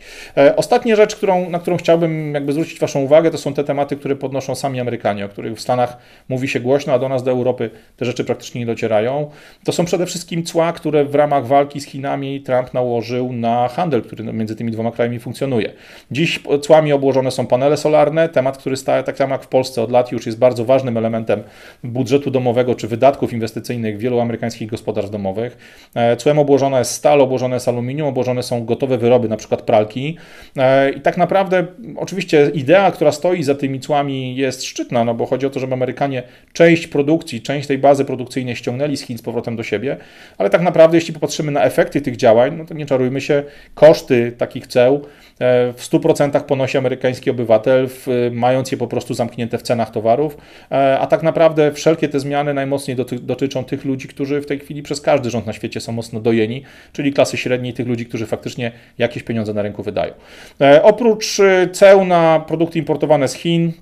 Ostatnia 0.56 0.96
rzecz, 0.96 1.16
którą, 1.16 1.50
na 1.50 1.58
którą 1.58 1.76
chciałbym 1.76 2.34
jakby 2.34 2.52
zwrócić 2.52 2.80
Waszą 2.80 3.00
uwagę, 3.00 3.30
to 3.30 3.38
są 3.38 3.54
te 3.54 3.64
tematy, 3.64 3.96
które 3.96 4.16
podnoszą 4.16 4.54
sami 4.54 4.80
Amerykanie, 4.80 5.24
o 5.24 5.28
których 5.28 5.56
w 5.56 5.60
Stanach 5.60 5.96
mówi 6.28 6.48
się 6.48 6.60
głośno, 6.60 6.92
a 6.92 6.98
do 6.98 7.08
nas, 7.08 7.22
do 7.22 7.30
Europy 7.30 7.70
te 7.96 8.04
rzeczy 8.04 8.24
praktycznie 8.24 8.60
nie 8.60 8.66
docierają. 8.66 9.30
To 9.64 9.72
są 9.72 9.84
przede 9.84 10.06
wszystkim 10.06 10.44
cła, 10.44 10.72
które 10.72 11.04
w 11.04 11.14
ramach 11.14 11.46
walki 11.46 11.80
z 11.80 11.86
Chinami 12.00 12.40
Trump 12.40 12.74
nałożył 12.74 13.32
na 13.32 13.68
handel, 13.68 14.02
który 14.02 14.24
między 14.24 14.56
tymi 14.56 14.72
dwoma 14.72 14.90
krajami 14.90 15.18
funkcjonuje. 15.18 15.72
Dziś 16.10 16.40
cłami 16.62 16.92
obłożone 16.92 17.30
są 17.30 17.46
panele 17.46 17.76
solarne, 17.76 18.28
temat, 18.28 18.58
który 18.58 18.76
staje 18.76 19.02
tak 19.02 19.18
samo 19.18 19.32
jak 19.34 19.42
w 19.42 19.48
Polsce 19.48 19.82
od 19.82 19.90
lat 19.90 20.12
już 20.12 20.26
jest 20.26 20.38
bardzo 20.38 20.64
ważnym 20.64 20.96
elementem 20.96 21.42
budżetu 21.84 22.30
domowego 22.30 22.74
czy 22.74 22.88
wydatków 22.88 23.32
inwestycyjnych 23.32 23.98
wielu 23.98 24.20
amerykańskich 24.20 24.68
gospodarstw 24.68 25.12
domowych. 25.12 25.58
E, 25.94 26.16
cłem 26.16 26.38
obłożona 26.38 26.78
jest 26.78 26.90
stal, 26.90 27.20
obłożone 27.20 27.56
jest 27.56 27.68
aluminium, 27.68 28.08
obłożone 28.08 28.42
są 28.42 28.64
gotowe 28.64 28.98
wyroby, 28.98 29.28
na 29.28 29.36
przykład 29.36 29.62
pralki. 29.62 30.16
E, 30.56 30.90
I 30.90 31.00
tak 31.00 31.16
naprawdę, 31.16 31.66
oczywiście, 31.96 32.50
idea, 32.54 32.90
która 32.90 33.12
stoi 33.12 33.42
za 33.42 33.54
tymi 33.54 33.80
cłami 33.80 34.36
jest 34.36 34.64
szczytna, 34.64 35.04
no 35.04 35.14
bo 35.14 35.26
chodzi 35.26 35.46
o 35.46 35.50
to, 35.50 35.60
żeby 35.60 35.74
Amerykanie 35.74 36.22
część 36.52 36.86
produkcji, 36.86 37.42
część 37.42 37.68
tej 37.68 37.78
bazy 37.78 38.04
produkcyjnej 38.04 38.56
ściągnęli 38.56 38.96
z 38.96 39.02
Chin 39.02 39.18
z 39.18 39.22
powrotem 39.22 39.56
do 39.56 39.62
siebie, 39.62 39.96
ale 40.38 40.50
tak 40.50 40.62
naprawdę, 40.62 40.96
jeśli 40.96 41.14
popatrzymy 41.14 41.52
na 41.52 41.60
efekty 41.90 42.00
tych 42.00 42.16
działań, 42.16 42.56
no 42.56 42.64
to 42.64 42.74
nie 42.74 42.86
czarujmy 42.86 43.20
się, 43.20 43.42
koszty 43.74 44.32
takich 44.32 44.66
ceł 44.66 44.94
e, 44.94 45.72
w 45.72 45.82
100% 45.90 46.44
ponosi 46.44 46.78
amerykański 46.78 47.30
obywatel, 47.30 47.88
mając 48.32 48.72
je 48.72 48.78
po 48.78 48.86
prostu 48.86 49.14
zamknięte 49.14 49.58
w 49.58 49.62
cenach 49.62 49.90
towarów, 49.90 50.36
e, 50.70 50.98
a 50.98 51.06
tak 51.06 51.22
naprawdę 51.22 51.72
wszelkie 51.72 52.08
te 52.08 52.20
zmiany 52.20 52.54
najmocniej 52.54 52.96
dotyczą 53.22 53.64
tych 53.64 53.84
ludzi, 53.84 54.08
którzy 54.08 54.40
w 54.40 54.46
tej 54.46 54.58
chwili 54.58 54.82
przez 54.82 55.00
każdy 55.00 55.30
rząd 55.30 55.46
na 55.46 55.52
świecie 55.52 55.80
są 55.80 55.92
mocno 55.92 56.20
dojeni, 56.20 56.62
czyli 56.92 57.12
klasy 57.12 57.36
średniej, 57.36 57.74
tych 57.74 57.86
ludzi, 57.86 58.06
którzy 58.06 58.26
faktycznie 58.26 58.72
jakieś 58.98 59.22
pieniądze 59.22 59.54
na 59.54 59.62
rynku 59.62 59.82
wydają. 59.82 60.12
E, 60.60 60.82
oprócz 60.82 61.40
ceł 61.72 62.04
na 62.04 62.44
produkty 62.46 62.78
importowane 62.78 63.28
z 63.28 63.34
Chin, 63.34 63.72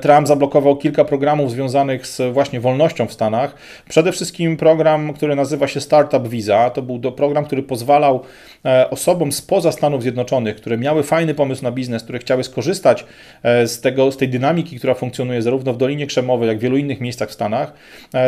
Trump 0.00 0.28
zablokował 0.28 0.76
kilka 0.76 1.04
programów 1.04 1.50
związanych 1.50 2.06
z 2.06 2.32
właśnie 2.32 2.60
wolnością 2.60 3.06
w 3.06 3.12
Stanach. 3.12 3.54
Przede 3.88 4.12
wszystkim 4.12 4.56
program, 4.56 5.12
który 5.12 5.36
nazywa 5.36 5.68
się 5.68 5.80
Startup 5.80 6.28
Visa. 6.28 6.70
To 6.70 6.82
był 6.82 7.12
program, 7.12 7.44
który 7.44 7.62
pozwalał 7.62 8.20
e, 8.64 8.90
osobom 8.90 9.32
spoza 9.32 9.72
Stanów 9.72 10.02
Zjednoczonych, 10.02 10.56
które 10.56 10.78
miały 10.78 11.02
fajny 11.02 11.34
pomysł 11.34 11.62
na 11.62 11.72
biznes, 11.72 12.02
które 12.02 12.18
chciały 12.18 12.44
skorzystać 12.44 13.04
e, 13.42 13.66
z, 13.66 13.80
tego, 13.80 14.12
z 14.12 14.16
tej 14.16 14.28
dynamiki, 14.28 14.78
która 14.78 14.94
funkcjonuje 14.94 15.42
zarówno 15.42 15.72
w 15.72 15.76
Dolinie 15.76 16.06
Krzemowej, 16.06 16.48
jak 16.48 16.56
i 16.56 16.60
w 16.60 16.62
wielu 16.62 16.76
innych 16.76 17.00
miejscach 17.00 17.28
w 17.28 17.32
Stanach. 17.32 17.72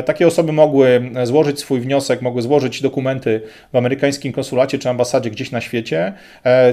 Takie 0.04 0.26
osoby 0.26 0.52
mogły 0.52 1.10
złożyć 1.24 1.60
swój 1.60 1.80
wniosek, 1.80 2.22
mogły 2.22 2.42
złożyć 2.42 2.82
dokumenty 2.82 3.40
w 3.72 3.76
amerykańskim 3.76 4.32
konsulacie 4.32 4.78
czy 4.78 4.88
ambasadzie 4.88 5.30
gdzieś 5.30 5.50
na 5.50 5.60
świecie. 5.60 6.12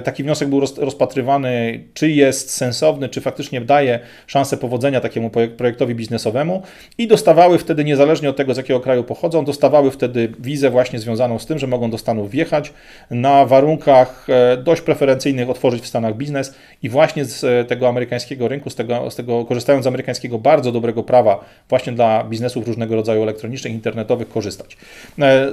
Taki 0.04 0.24
wniosek 0.24 0.50
był 0.50 0.60
rozpatrywany, 0.60 1.84
czy 1.94 2.10
jest 2.10 2.52
sensowny, 2.52 3.10
czy 3.10 3.22
faktycznie 3.22 3.62
daje 3.62 4.00
szansę 4.28 4.58
powodzenia 4.62 5.02
takiemu 5.02 5.30
projektowi 5.58 5.95
biznesowemu 5.95 6.62
i 6.97 7.08
dostawały 7.08 7.58
wtedy, 7.58 7.84
niezależnie 7.84 8.30
od 8.30 8.36
tego, 8.36 8.54
z 8.54 8.58
jakiego 8.58 8.80
kraju 8.80 9.04
pochodzą, 9.04 9.45
dostawały 9.45 9.91
wtedy 9.91 10.34
wizę 10.39 10.69
właśnie 10.69 11.00
związaną 11.00 11.39
z 11.39 11.45
tym, 11.45 11.60
że 11.60 11.67
mogą 11.67 11.91
do 11.91 11.97
Stanów 11.97 12.32
wjechać 12.32 12.74
na 13.12 13.45
warunkach 13.45 14.28
e, 14.30 14.58
dość 14.58 14.82
preferencyjnych, 14.82 15.50
otworzyć 15.50 15.84
w 15.84 15.88
Stanach 15.88 16.17
biznes 16.17 16.56
i 16.84 16.89
właśnie 16.89 17.26
z 17.26 17.43
e, 17.43 17.65
tego 17.65 17.89
amerykańskiego 17.89 18.47
rynku, 18.47 18.69
z 18.69 18.76
tego, 18.76 19.12
z 19.12 19.15
tego 19.15 19.45
korzystając 19.45 19.84
z 19.84 19.88
amerykańskiego 19.88 20.39
bardzo 20.39 20.71
dobrego 20.71 21.04
prawa 21.04 21.45
właśnie 21.69 21.93
dla 21.93 22.24
biznesów 22.24 22.67
różnego 22.67 22.95
rodzaju 22.95 23.24
elektronicznych, 23.24 23.74
internetowych 23.74 24.30
korzystać. 24.30 24.78
E, 25.19 25.52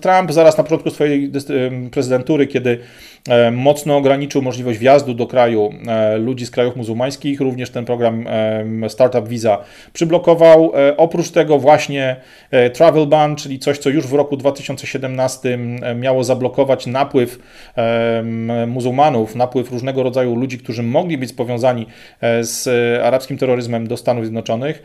Trump 0.00 0.32
zaraz 0.32 0.58
na 0.58 0.64
początku 0.64 0.90
swojej 0.90 1.32
prezydentury, 1.90 2.46
kiedy 2.46 2.78
mocno 3.52 3.96
ograniczył 3.96 4.42
możliwość 4.42 4.78
wjazdu 4.78 5.14
do 5.14 5.26
kraju 5.26 5.70
ludzi 6.18 6.46
z 6.46 6.50
krajów 6.50 6.76
muzułmańskich, 6.76 7.40
również 7.40 7.70
ten 7.70 7.84
program 7.84 8.24
Startup 8.88 9.28
Visa 9.28 9.58
przyblokował. 9.92 10.72
E, 10.74 10.96
oprócz 10.96 11.30
tego 11.30 11.58
właśnie 11.58 12.16
e, 12.50 12.70
Travel 12.70 13.06
Ban, 13.06 13.36
czyli 13.36 13.58
coś, 13.58 13.78
co 13.78 13.90
już 13.90 14.06
w 14.06 14.12
roku 14.12 14.36
2017 14.36 15.58
miało 15.96 16.24
zablokować 16.24 16.86
napływ 16.86 17.38
muzułmanów, 18.66 19.34
napływ 19.34 19.70
różnego 19.70 20.02
rodzaju 20.02 20.34
ludzi, 20.34 20.58
którzy 20.58 20.82
mogli 20.82 21.18
być 21.18 21.32
powiązani 21.32 21.86
e, 22.20 22.44
z 22.44 22.68
arabskim 23.04 23.38
terroryzmem 23.38 23.86
do 23.86 23.96
Stanów 23.96 24.24
Zjednoczonych. 24.24 24.82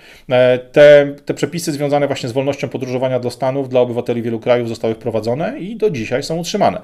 Te, 0.72 1.16
te 1.26 1.34
przepisy 1.34 1.72
związane 1.72 2.08
właśnie 2.08 2.30
z 2.30 2.32
wolnością 2.32 2.70
podróżowania 2.70 3.20
do 3.20 3.32
Stanów 3.32 3.70
dla 3.70 3.82
obywateli 3.82 4.22
wielu 4.22 4.40
krajów 4.40 4.70
zostały 4.70 4.96
wprowadzone 4.96 5.60
i 5.60 5.76
do 5.76 5.90
dzisiaj 5.90 6.24
są 6.24 6.36
utrzymane. 6.38 6.82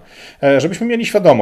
Żebyśmy 0.57 0.87
mieli 0.87 1.05
świadomość, 1.05 1.40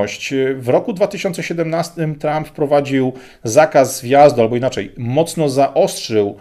w 0.55 0.67
roku 0.67 0.93
2017 0.93 2.15
Trump 2.19 2.47
wprowadził 2.47 3.13
zakaz 3.43 4.01
wjazdu, 4.01 4.41
albo 4.41 4.55
inaczej, 4.55 4.91
mocno 4.97 5.49
zaostrzył 5.49 6.37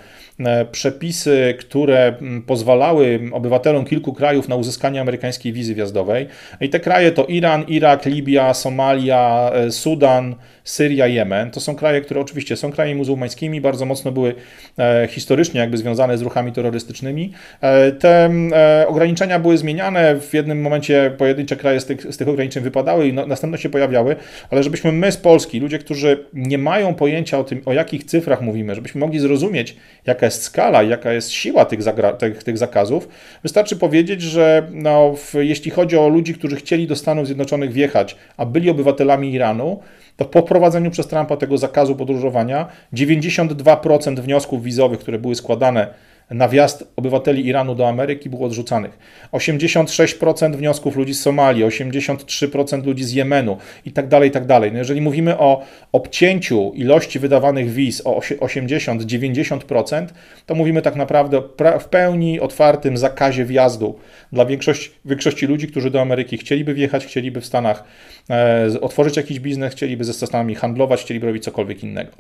przepisy, 0.72 1.55
które 1.59 2.14
pozwalały 2.46 3.20
obywatelom 3.33 3.85
kilku 3.85 4.12
krajów 4.12 4.48
na 4.48 4.57
uzyskanie 4.57 5.01
amerykańskiej 5.01 5.53
wizy 5.53 5.74
wjazdowej. 5.74 6.27
I 6.61 6.68
te 6.68 6.81
kraje 6.81 7.12
to 7.12 7.24
Iran, 7.24 7.64
Irak, 7.68 8.07
Libia, 8.07 8.55
Somalia, 8.55 9.51
e, 9.55 9.70
Sudan, 9.70 10.35
Syria, 10.64 11.07
Jemen. 11.07 11.51
To 11.51 11.61
są 11.61 11.74
kraje, 11.74 12.01
które 12.01 12.20
oczywiście 12.20 12.57
są 12.57 12.72
krajami 12.72 12.98
muzułmańskimi, 12.98 13.61
bardzo 13.61 13.85
mocno 13.85 14.12
były 14.12 14.35
e, 14.79 15.09
historycznie 15.11 15.61
jakby 15.61 15.77
związane 15.77 16.18
z 16.18 16.22
ruchami 16.22 16.53
terrorystycznymi. 16.53 17.33
Te 17.98 18.31
ograniczenia 18.87 19.38
były 19.38 19.59
zmieniane, 19.59 20.20
w 20.20 20.35
jednym 20.35 20.61
momencie 20.61 21.12
pojedyncze 21.18 21.57
kraje 21.57 21.81
z 21.81 21.87
tych, 21.87 22.12
z 22.12 22.16
tych 22.16 22.29
ograniczeń 22.29 22.62
wypadały 22.62 23.09
i 23.09 23.12
no, 23.12 23.57
się 23.57 23.68
pojawiały, 23.68 24.16
ale 24.51 24.62
żebyśmy 24.62 24.92
my 24.92 25.12
z 25.12 25.16
Polski, 25.16 25.61
ludzie, 25.61 25.79
którzy 25.79 26.24
nie 26.33 26.59
mają 26.59 26.94
pojęcia 26.94 27.38
o 27.38 27.44
tym, 27.44 27.62
o 27.66 27.72
jakich 27.72 28.05
cyfrach 28.05 28.40
mówimy, 28.42 28.74
żebyśmy 28.74 29.01
mogli 29.01 29.18
zrozumieć, 29.18 29.77
jaka 30.07 30.28
jest 30.29 30.43
skala, 30.43 30.83
jaka 30.83 31.12
jest 31.12 31.31
siła 31.31 31.64
tych, 31.64 31.81
tych, 32.19 32.45
tych 32.45 32.59
zakazów, 32.59 33.09
wystarczy 33.43 33.77
powiedzieć, 33.77 34.23
że 34.23 34.69
no, 34.73 35.14
w, 35.17 35.35
jeśli 35.35 35.71
chodzi 35.71 35.99
o 35.99 36.09
ludzi, 36.09 36.35
którzy 36.35 36.57
chcieli 36.57 36.87
do 36.87 36.97
Stanów 36.97 37.27
Zjednoczonych 37.27 37.73
wjechać, 37.73 38.17
a 38.37 38.47
byli 38.47 38.71
obywatelami 38.71 39.33
Iranu, 39.33 39.81
to 40.17 40.25
po 40.25 40.43
wprowadzeniu 40.43 40.91
przez 40.91 41.07
Trumpa 41.07 41.37
tego 41.37 41.59
zakazu 41.59 41.97
podróżowania 41.97 42.67
92% 42.95 44.21
wniosków 44.21 44.62
wizowych, 44.62 44.99
które 44.99 45.19
były 45.19 45.35
składane 45.35 45.95
na 46.31 46.49
wjazd 46.49 46.85
obywateli 46.97 47.47
Iranu 47.47 47.75
do 47.75 47.88
Ameryki 47.88 48.31
było 48.31 48.47
odrzucanych. 48.47 48.99
86% 49.33 50.57
wniosków 50.57 50.97
ludzi 50.97 51.14
z 51.14 51.21
Somalii, 51.23 51.64
83% 51.64 52.87
ludzi 52.87 53.05
z 53.05 53.12
Jemenu 53.12 53.57
i 53.85 53.93
tak 53.93 54.09
dalej, 54.09 54.29
i 54.29 54.33
tak 54.33 54.47
dalej. 54.47 54.73
No 54.73 54.79
jeżeli 54.79 55.01
mówimy 55.01 55.38
o 55.38 55.64
obcięciu 55.93 56.73
ilości 56.75 57.19
wydawanych 57.19 57.71
wiz 57.71 58.03
o 58.05 58.21
80-90%, 58.21 60.07
to 60.47 60.55
mówimy 60.55 60.83
tak 60.83 60.97
naprawdę 60.97 61.38
o 61.38 61.43
w 61.81 61.88
pełni 61.88 62.41
otwartym 62.41 62.97
zakazie 62.97 63.45
wjazdu 63.45 63.99
dla 64.33 64.45
większości, 64.45 64.91
większości 65.05 65.47
ludzi, 65.47 65.67
którzy 65.67 65.91
do 65.91 66.01
Ameryki 66.01 66.38
chcieliby 66.38 66.75
wjechać, 66.75 67.07
chcieliby 67.07 67.41
w 67.41 67.47
Stanach 67.47 67.85
e, 68.31 68.67
otworzyć 68.81 69.17
jakiś 69.17 69.41
biznes, 69.41 69.73
chcieliby 69.73 70.05
ze 70.05 70.12
Stanami 70.12 70.55
handlować, 70.55 71.01
chcieliby 71.01 71.27
robić 71.27 71.45
cokolwiek 71.45 71.83
innego. 71.85 72.12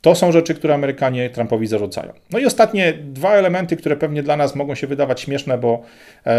To 0.00 0.14
są 0.14 0.32
rzeczy, 0.32 0.54
które 0.54 0.74
Amerykanie 0.74 1.30
Trumpowi 1.30 1.66
zarzucają. 1.66 2.12
No 2.30 2.38
i 2.38 2.46
ostatnie 2.46 2.92
dwa 2.92 3.32
elementy, 3.32 3.76
które 3.76 3.96
pewnie 3.96 4.22
dla 4.22 4.36
nas 4.36 4.54
mogą 4.54 4.74
się 4.74 4.86
wydawać 4.86 5.20
śmieszne, 5.20 5.58
bo 5.58 5.82
e, 6.26 6.32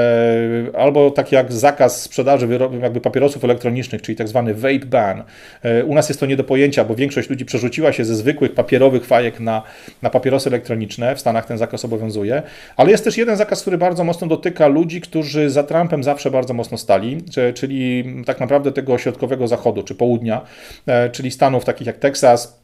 albo 0.77 1.11
tak 1.11 1.31
jak 1.31 1.53
zakaz 1.53 2.01
sprzedaży 2.01 2.47
wyrobów, 2.47 2.81
jakby 2.81 3.01
papierosów 3.01 3.43
elektronicznych, 3.43 4.01
czyli 4.01 4.15
tak 4.15 4.27
zwany 4.27 4.53
vape 4.53 4.85
ban. 4.85 5.23
E, 5.63 5.85
u 5.85 5.95
nas 5.95 6.09
jest 6.09 6.19
to 6.19 6.25
nie 6.25 6.35
do 6.35 6.43
pojęcia, 6.43 6.85
bo 6.85 6.95
większość 6.95 7.29
ludzi 7.29 7.45
przerzuciła 7.45 7.93
się 7.93 8.05
ze 8.05 8.15
zwykłych 8.15 8.53
papierowych 8.53 9.05
fajek 9.05 9.39
na, 9.39 9.63
na 10.01 10.09
papierosy 10.09 10.49
elektroniczne. 10.49 11.15
W 11.15 11.19
Stanach 11.19 11.45
ten 11.45 11.57
zakaz 11.57 11.85
obowiązuje. 11.85 12.43
Ale 12.77 12.91
jest 12.91 13.03
też 13.03 13.17
jeden 13.17 13.37
zakaz, 13.37 13.61
który 13.61 13.77
bardzo 13.77 14.03
mocno 14.03 14.27
dotyka 14.27 14.67
ludzi, 14.67 15.01
którzy 15.01 15.49
za 15.49 15.63
Trumpem 15.63 16.03
zawsze 16.03 16.31
bardzo 16.31 16.53
mocno 16.53 16.77
stali, 16.77 17.23
czyli 17.53 18.03
tak 18.25 18.39
naprawdę 18.39 18.71
tego 18.71 18.97
środkowego 18.97 19.47
zachodu 19.47 19.83
czy 19.83 19.95
południa, 19.95 20.41
e, 20.87 21.09
czyli 21.09 21.31
stanów 21.31 21.65
takich 21.65 21.87
jak 21.87 21.97
Teksas, 21.97 22.60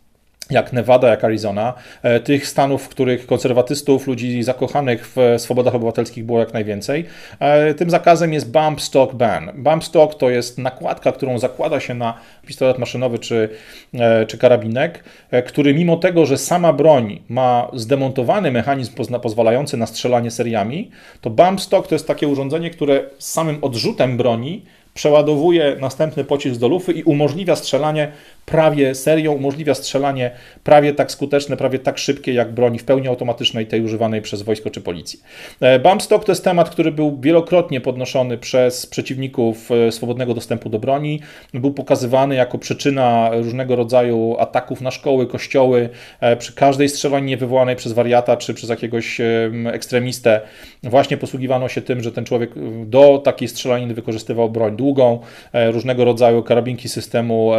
jak 0.50 0.74
Nevada, 0.74 1.08
jak 1.08 1.24
Arizona, 1.24 1.74
e, 2.04 2.20
tych 2.20 2.48
stanów, 2.48 2.84
w 2.84 2.90
których 2.90 3.28
konserwatystów, 3.28 4.08
ludzi 4.08 4.44
zakochanych 4.44 5.14
w 5.16 5.42
swobodach 5.42 5.76
obywatelskich 5.76 6.26
było 6.26 6.40
jak 6.40 6.54
najwięcej. 6.54 7.06
E, 7.40 7.74
tym 7.74 7.90
zakazem 7.90 8.34
jest 8.34 8.52
bump 8.52 8.82
stock 8.82 9.14
ban. 9.14 9.52
Bump 9.56 9.84
stock 9.84 10.16
to 10.16 10.30
jest 10.30 10.58
nakładka, 10.58 11.12
którą 11.12 11.40
zakłada 11.40 11.80
się 11.80 11.94
na 11.94 12.14
pistolet 12.46 12.78
maszynowy 12.78 13.20
czy, 13.20 13.50
e, 13.94 14.26
czy 14.26 14.38
karabinek, 14.38 15.04
który 15.46 15.74
mimo 15.74 15.98
tego, 15.98 16.26
że 16.26 16.38
sama 16.38 16.74
broń 16.74 17.22
ma 17.30 17.68
zdemontowany 17.74 18.52
mechanizm 18.52 18.94
pozwalający 19.22 19.78
na 19.78 19.86
strzelanie 19.86 20.32
seriami, 20.32 20.92
to 21.22 21.30
bump 21.30 21.62
stock 21.62 21.88
to 21.88 21.96
jest 21.96 22.08
takie 22.08 22.28
urządzenie, 22.28 22.70
które 22.70 23.04
z 23.20 23.32
samym 23.32 23.64
odrzutem 23.64 24.18
broni 24.18 24.62
przeładowuje 24.98 25.78
następny 25.80 26.24
pocisk 26.24 26.60
do 26.60 26.68
lufy 26.68 26.92
i 26.92 27.04
umożliwia 27.04 27.56
strzelanie 27.56 28.12
prawie 28.52 28.96
serią, 28.96 29.34
umożliwia 29.34 29.74
strzelanie 29.74 30.32
prawie 30.64 30.94
tak 30.94 31.12
skuteczne, 31.12 31.58
prawie 31.58 31.80
tak 31.80 31.98
szybkie 31.98 32.34
jak 32.34 32.52
broni 32.52 32.80
w 32.80 32.84
pełni 32.84 33.08
automatycznej, 33.08 33.68
tej 33.68 33.82
używanej 33.82 34.22
przez 34.22 34.42
wojsko 34.42 34.70
czy 34.70 34.82
policję. 34.82 35.20
E, 35.60 35.80
bump 35.80 36.02
stock 36.02 36.26
to 36.26 36.32
jest 36.32 36.44
temat, 36.44 36.70
który 36.70 36.92
był 36.92 37.20
wielokrotnie 37.20 37.82
podnoszony 37.82 38.38
przez 38.38 38.86
przeciwników 38.86 39.72
e, 39.72 39.92
swobodnego 39.92 40.34
dostępu 40.34 40.70
do 40.70 40.80
broni. 40.80 41.22
Był 41.54 41.74
pokazywany 41.74 42.36
jako 42.36 42.58
przyczyna 42.58 43.30
różnego 43.34 43.76
rodzaju 43.76 44.36
ataków 44.40 44.82
na 44.82 44.92
szkoły, 44.92 45.28
kościoły, 45.28 45.90
e, 46.20 46.38
przy 46.38 46.54
każdej 46.54 46.90
strzelaninie 46.90 47.38
wywołanej 47.38 47.76
przez 47.76 47.94
wariata 47.94 48.38
czy 48.38 48.54
przez 48.54 48.70
jakiegoś 48.70 49.22
ekstremistę. 49.66 50.42
Właśnie 50.84 51.18
posługiwano 51.18 51.70
się 51.70 51.82
tym, 51.82 52.04
że 52.04 52.12
ten 52.12 52.26
człowiek 52.26 52.52
do 52.86 53.18
takiej 53.18 53.48
strzelaniny 53.48 53.94
wykorzystywał 53.94 54.50
broń 54.50 54.76
długą, 54.76 55.20
różnego 55.54 56.06
rodzaju 56.06 56.44
karabinki 56.44 56.90
systemu 56.90 57.52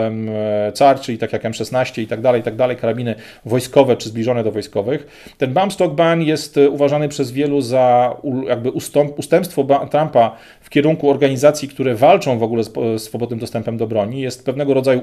CAR, 0.79 1.01
czyli 1.01 1.19
tak 1.19 1.33
jak 1.33 1.43
M16 1.43 2.03
i 2.03 2.07
tak 2.07 2.21
dalej, 2.21 2.41
i 2.41 2.45
tak 2.45 2.57
dalej, 2.57 2.77
karabiny 2.77 3.15
wojskowe 3.45 3.97
czy 3.97 4.09
zbliżone 4.09 4.45
do 4.45 4.53
wojskowych. 4.53 5.33
Ten 5.39 5.55
bump 5.55 5.73
stock 5.73 5.95
ban 5.95 6.23
jest 6.23 6.57
e, 6.57 6.71
uważany 6.71 7.09
przez 7.09 7.33
wielu 7.33 7.61
za 7.61 8.17
jakby 8.49 8.71
ustąp, 8.71 9.19
ustępstwo 9.19 9.65
Trumpa 9.91 10.37
w 10.61 10.71
kierunku 10.71 11.11
organizacji, 11.11 11.69
które 11.69 11.95
walczą 11.95 12.39
w 12.39 12.43
ogóle 12.43 12.65
z 12.65 13.03
swobodnym 13.03 13.39
dostępem 13.39 13.77
do 13.77 13.87
broni. 13.87 14.21
Jest 14.21 14.45
pewnego 14.45 14.75
rodzaju 14.75 15.03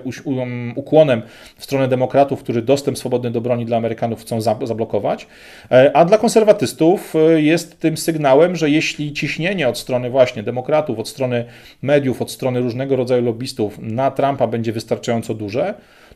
ukłonem 0.75 1.21
w 1.57 1.63
stronę 1.63 1.87
demokratów, 1.87 2.43
którzy 2.43 2.61
dostęp 2.61 2.97
swobodny 2.97 3.31
do 3.31 3.41
broni 3.41 3.65
dla 3.65 3.77
Amerykanów 3.77 4.21
chcą 4.21 4.41
zablokować, 4.41 5.27
e, 5.71 5.91
a 5.97 6.05
dla 6.05 6.17
konserwatystów 6.17 7.15
e, 7.15 7.41
jest 7.41 7.79
tym 7.79 7.97
sygnałem, 7.97 8.55
że 8.55 8.69
jeśli 8.69 9.13
ciśnienie 9.13 9.69
od 9.69 9.77
strony 9.77 10.09
właśnie 10.09 10.43
demokratów, 10.43 10.99
od 10.99 11.09
strony 11.09 11.45
mediów, 11.81 12.21
od 12.21 12.31
strony 12.31 12.59
różnego 12.59 12.95
rodzaju 12.95 13.25
lobbystów 13.25 13.79
na 13.79 14.11
Trumpa 14.11 14.47
będzie 14.47 14.71
wystarczająco 14.71 15.33
duże, 15.33 15.64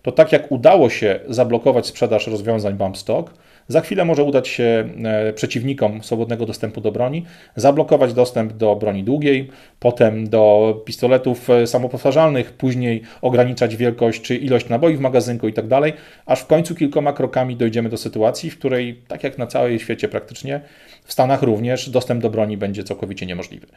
to 0.01 0.11
tak 0.11 0.31
jak 0.31 0.51
udało 0.51 0.89
się 0.89 1.19
zablokować 1.27 1.87
sprzedaż 1.87 2.27
rozwiązań 2.27 2.73
bump 2.73 2.97
stock, 2.97 3.33
za 3.69 3.81
chwilę 3.81 4.05
może 4.05 4.23
udać 4.23 4.47
się 4.47 4.89
e, 5.03 5.33
przeciwnikom 5.33 6.03
swobodnego 6.03 6.45
dostępu 6.45 6.81
do 6.81 6.91
broni 6.91 7.25
zablokować 7.55 8.13
dostęp 8.13 8.53
do 8.53 8.75
broni 8.75 9.03
długiej, 9.03 9.49
potem 9.79 10.29
do 10.29 10.73
pistoletów 10.85 11.49
e, 11.49 11.67
samopowtarzalnych, 11.67 12.53
później 12.53 13.01
ograniczać 13.21 13.75
wielkość 13.75 14.21
czy 14.21 14.35
ilość 14.35 14.69
naboi 14.69 14.95
w 14.95 14.99
magazynku 14.99 15.47
i 15.47 15.53
tak 15.53 15.67
dalej, 15.67 15.93
aż 16.25 16.39
w 16.41 16.47
końcu 16.47 16.75
kilkoma 16.75 17.13
krokami 17.13 17.55
dojdziemy 17.55 17.89
do 17.89 17.97
sytuacji, 17.97 18.49
w 18.49 18.59
której, 18.59 19.01
tak 19.07 19.23
jak 19.23 19.37
na 19.37 19.47
całym 19.47 19.79
świecie 19.79 20.07
praktycznie, 20.07 20.61
w 21.09 21.13
Stanach 21.13 21.43
również 21.43 21.89
dostęp 21.89 22.21
do 22.21 22.29
broni 22.29 22.57
będzie 22.57 22.83
całkowicie 22.83 23.25
niemożliwy. 23.25 23.67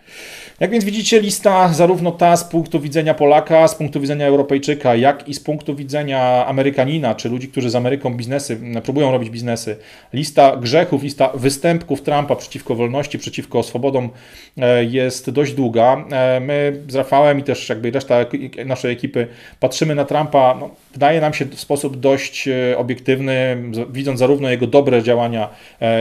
Jak 0.61 0.71
więc 0.71 0.85
widzicie, 0.85 1.21
lista 1.21 1.73
zarówno 1.73 2.13
ta 2.13 2.37
z 2.37 2.45
punktu 2.45 2.81
widzenia 2.81 3.15
Polaka, 3.15 3.69
z 3.69 3.75
punktu 3.75 4.01
widzenia 4.01 4.27
Europejczyka, 4.27 4.95
jak 4.95 5.29
i 5.29 5.35
z 5.35 5.41
punktu 5.41 5.75
widzenia 5.77 6.47
Amerykanina, 6.47 7.15
czy 7.15 7.29
ludzi, 7.29 7.49
którzy 7.49 7.71
z 7.71 7.75
Ameryką 7.75 8.15
biznesy, 8.15 8.61
próbują 8.85 9.13
robić 9.13 9.31
biznesy, 9.31 9.77
lista 10.13 10.57
grzechów, 10.57 11.03
lista 11.03 11.31
występków 11.35 12.03
Trumpa 12.03 12.37
przeciwko 12.37 12.75
wolności, 12.75 13.19
przeciwko 13.19 13.63
swobodom 13.63 14.11
e, 14.59 14.85
jest 14.85 15.31
dość 15.31 15.53
długa. 15.53 16.05
E, 16.13 16.41
my 16.41 16.83
z 16.89 16.95
Rafałem 16.95 17.39
i 17.39 17.43
też 17.43 17.69
jakby 17.69 17.91
reszta 17.91 18.27
naszej 18.67 18.93
ekipy 18.93 19.27
patrzymy 19.61 19.95
na 19.95 20.05
Trumpa, 20.05 20.57
no, 20.61 20.71
wydaje 20.93 21.21
nam 21.21 21.35
się 21.35 21.45
w 21.45 21.61
sposób 21.61 22.01
dość 22.01 22.49
e, 22.49 22.79
obiektywny, 22.79 23.57
widząc 23.91 24.19
zarówno 24.19 24.51
jego 24.51 24.67
dobre 24.67 25.03
działania, 25.03 25.49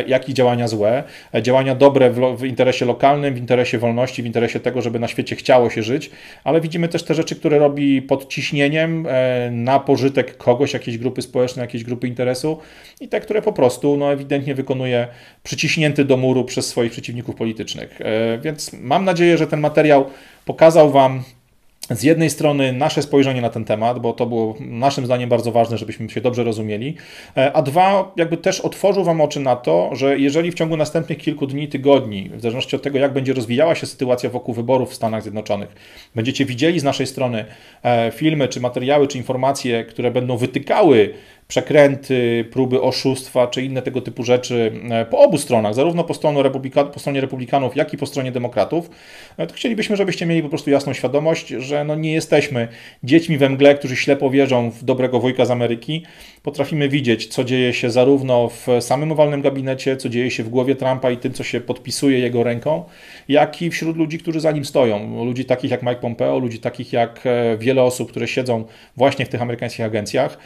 jak 0.08 0.30
i 0.30 0.34
działania 0.34 0.68
złe. 0.68 1.04
Działania 1.42 1.76
dobre 1.76 2.10
w, 2.10 2.38
w 2.38 2.46
interesie 2.46 2.86
lokalnym, 2.86 3.34
w 3.34 3.38
interesie 3.38 3.78
wolności, 3.78 4.24
w 4.24 4.26
interesie 4.26 4.60
tego, 4.60 4.82
żeby 4.82 5.00
na 5.00 5.08
świecie 5.08 5.36
chciało 5.36 5.70
się 5.70 5.84
żyć, 5.84 6.12
ale 6.44 6.62
widzimy 6.62 6.88
też 6.88 7.04
te 7.04 7.14
rzeczy, 7.14 7.36
które 7.36 7.60
robi 7.60 8.02
pod 8.02 8.28
ciśnieniem 8.28 9.08
na 9.52 9.80
pożytek 9.80 10.38
kogoś, 10.38 10.74
jakiejś 10.74 10.98
grupy 10.98 11.22
społecznej, 11.22 11.64
jakiejś 11.64 11.84
grupy 11.84 12.08
interesu 12.08 12.58
i 13.02 13.08
te, 13.08 13.20
które 13.20 13.42
po 13.42 13.54
prostu 13.54 13.98
no, 13.98 14.14
ewidentnie 14.14 14.56
wykonuje 14.56 15.08
przyciśnięty 15.44 16.06
do 16.06 16.18
muru 16.18 16.46
przez 16.46 16.68
swoich 16.68 16.92
przeciwników 16.92 17.36
politycznych. 17.36 18.02
E, 18.02 18.38
więc 18.38 18.74
mam 18.74 19.06
nadzieję, 19.06 19.38
że 19.38 19.48
ten 19.48 19.60
materiał 19.60 20.06
pokazał 20.46 20.92
Wam 20.92 21.24
z 21.96 22.04
jednej 22.04 22.30
strony 22.30 22.74
nasze 22.74 23.02
spojrzenie 23.02 23.42
na 23.42 23.50
ten 23.50 23.66
temat, 23.66 24.00
bo 24.00 24.14
to 24.14 24.26
było 24.26 24.56
naszym 24.60 25.06
zdaniem 25.06 25.30
bardzo 25.30 25.52
ważne, 25.52 25.78
żebyśmy 25.78 26.10
się 26.10 26.22
dobrze 26.22 26.44
rozumieli, 26.44 26.96
e, 27.38 27.54
a 27.54 27.62
dwa, 27.62 28.12
jakby 28.16 28.38
też 28.38 28.62
otworzył 28.62 29.04
Wam 29.04 29.22
oczy 29.22 29.40
na 29.40 29.56
to, 29.56 29.90
że 29.96 30.20
jeżeli 30.20 30.52
w 30.52 30.56
ciągu 30.56 30.78
następnych 30.78 31.18
kilku 31.18 31.48
dni, 31.48 31.68
tygodni, 31.68 32.30
w 32.34 32.42
zależności 32.42 32.76
od 32.76 32.82
tego, 32.82 33.00
jak 33.00 33.14
będzie 33.14 33.34
rozwijała 33.34 33.76
się 33.76 33.86
sytuacja 33.86 34.30
wokół 34.30 34.54
wyborów 34.54 34.90
w 34.90 34.94
Stanach 34.94 35.22
Zjednoczonych, 35.22 35.76
będziecie 36.16 36.46
widzieli 36.46 36.80
z 36.80 36.84
naszej 36.84 37.08
strony 37.08 37.46
e, 37.84 38.12
filmy, 38.12 38.48
czy 38.48 38.60
materiały, 38.60 39.08
czy 39.08 39.18
informacje, 39.18 39.86
które 39.86 40.12
będą 40.12 40.38
wytykały 40.38 41.14
przekręty, 41.52 42.46
próby 42.52 42.82
oszustwa 42.82 43.48
czy 43.48 43.62
inne 43.62 43.82
tego 43.82 44.02
typu 44.02 44.24
rzeczy 44.24 44.72
e, 44.90 45.06
po 45.06 45.20
obu 45.20 45.38
stronach, 45.38 45.74
zarówno 45.74 46.04
po, 46.04 46.14
stronie 46.14 46.44
republika, 46.44 46.84
po 46.84 47.00
stronie 47.00 47.22
republikanów, 47.22 47.76
jak 47.76 47.94
i 47.94 47.98
po 47.98 48.06
stronie 48.06 48.32
demokratów, 48.32 48.90
e, 49.38 49.48
to 49.48 49.54
chcielibyśmy, 49.54 49.96
żebyście 49.96 50.26
mieli 50.26 50.44
po 50.44 50.50
prostu 50.50 50.70
jasną 50.70 50.94
świadomość, 50.94 51.48
że 51.48 51.84
no 51.84 51.96
nie 51.96 52.14
jesteśmy 52.14 52.68
dziećmi 53.04 53.38
we 53.38 53.50
mgle, 53.50 53.76
którzy 53.76 53.96
ślepo 53.96 54.30
wierzą 54.30 54.72
w 54.72 54.84
dobrego 54.84 55.20
wujka 55.20 55.46
z 55.46 55.52
Ameryki. 55.52 56.06
Potrafimy 56.44 56.90
widzieć, 56.90 57.28
co 57.28 57.44
dzieje 57.44 57.74
się 57.74 57.90
zarówno 57.90 58.50
w 58.50 58.68
samym 58.80 59.12
owalnym 59.12 59.42
gabinecie, 59.42 59.98
co 59.98 60.10
dzieje 60.10 60.32
się 60.32 60.44
w 60.44 60.50
głowie 60.50 60.76
Trumpa 60.76 61.12
i 61.12 61.18
tym, 61.18 61.34
co 61.34 61.44
się 61.44 61.62
podpisuje 61.62 62.20
jego 62.20 62.44
ręką, 62.44 62.84
jak 63.28 63.62
i 63.62 63.70
wśród 63.70 63.98
ludzi, 63.98 64.20
którzy 64.20 64.40
za 64.40 64.52
nim 64.52 64.66
stoją. 64.66 65.26
Ludzi 65.26 65.46
takich 65.46 65.72
jak 65.72 65.84
Mike 65.84 65.96
Pompeo, 65.96 66.40
ludzi 66.40 66.60
takich 66.60 66.94
jak 66.94 67.20
e, 67.26 67.58
wiele 67.58 67.84
osób, 67.84 68.12
które 68.12 68.28
siedzą 68.28 68.66
właśnie 68.98 69.26
w 69.26 69.30
tych 69.30 69.42
amerykańskich 69.42 69.86
agencjach. 69.86 70.38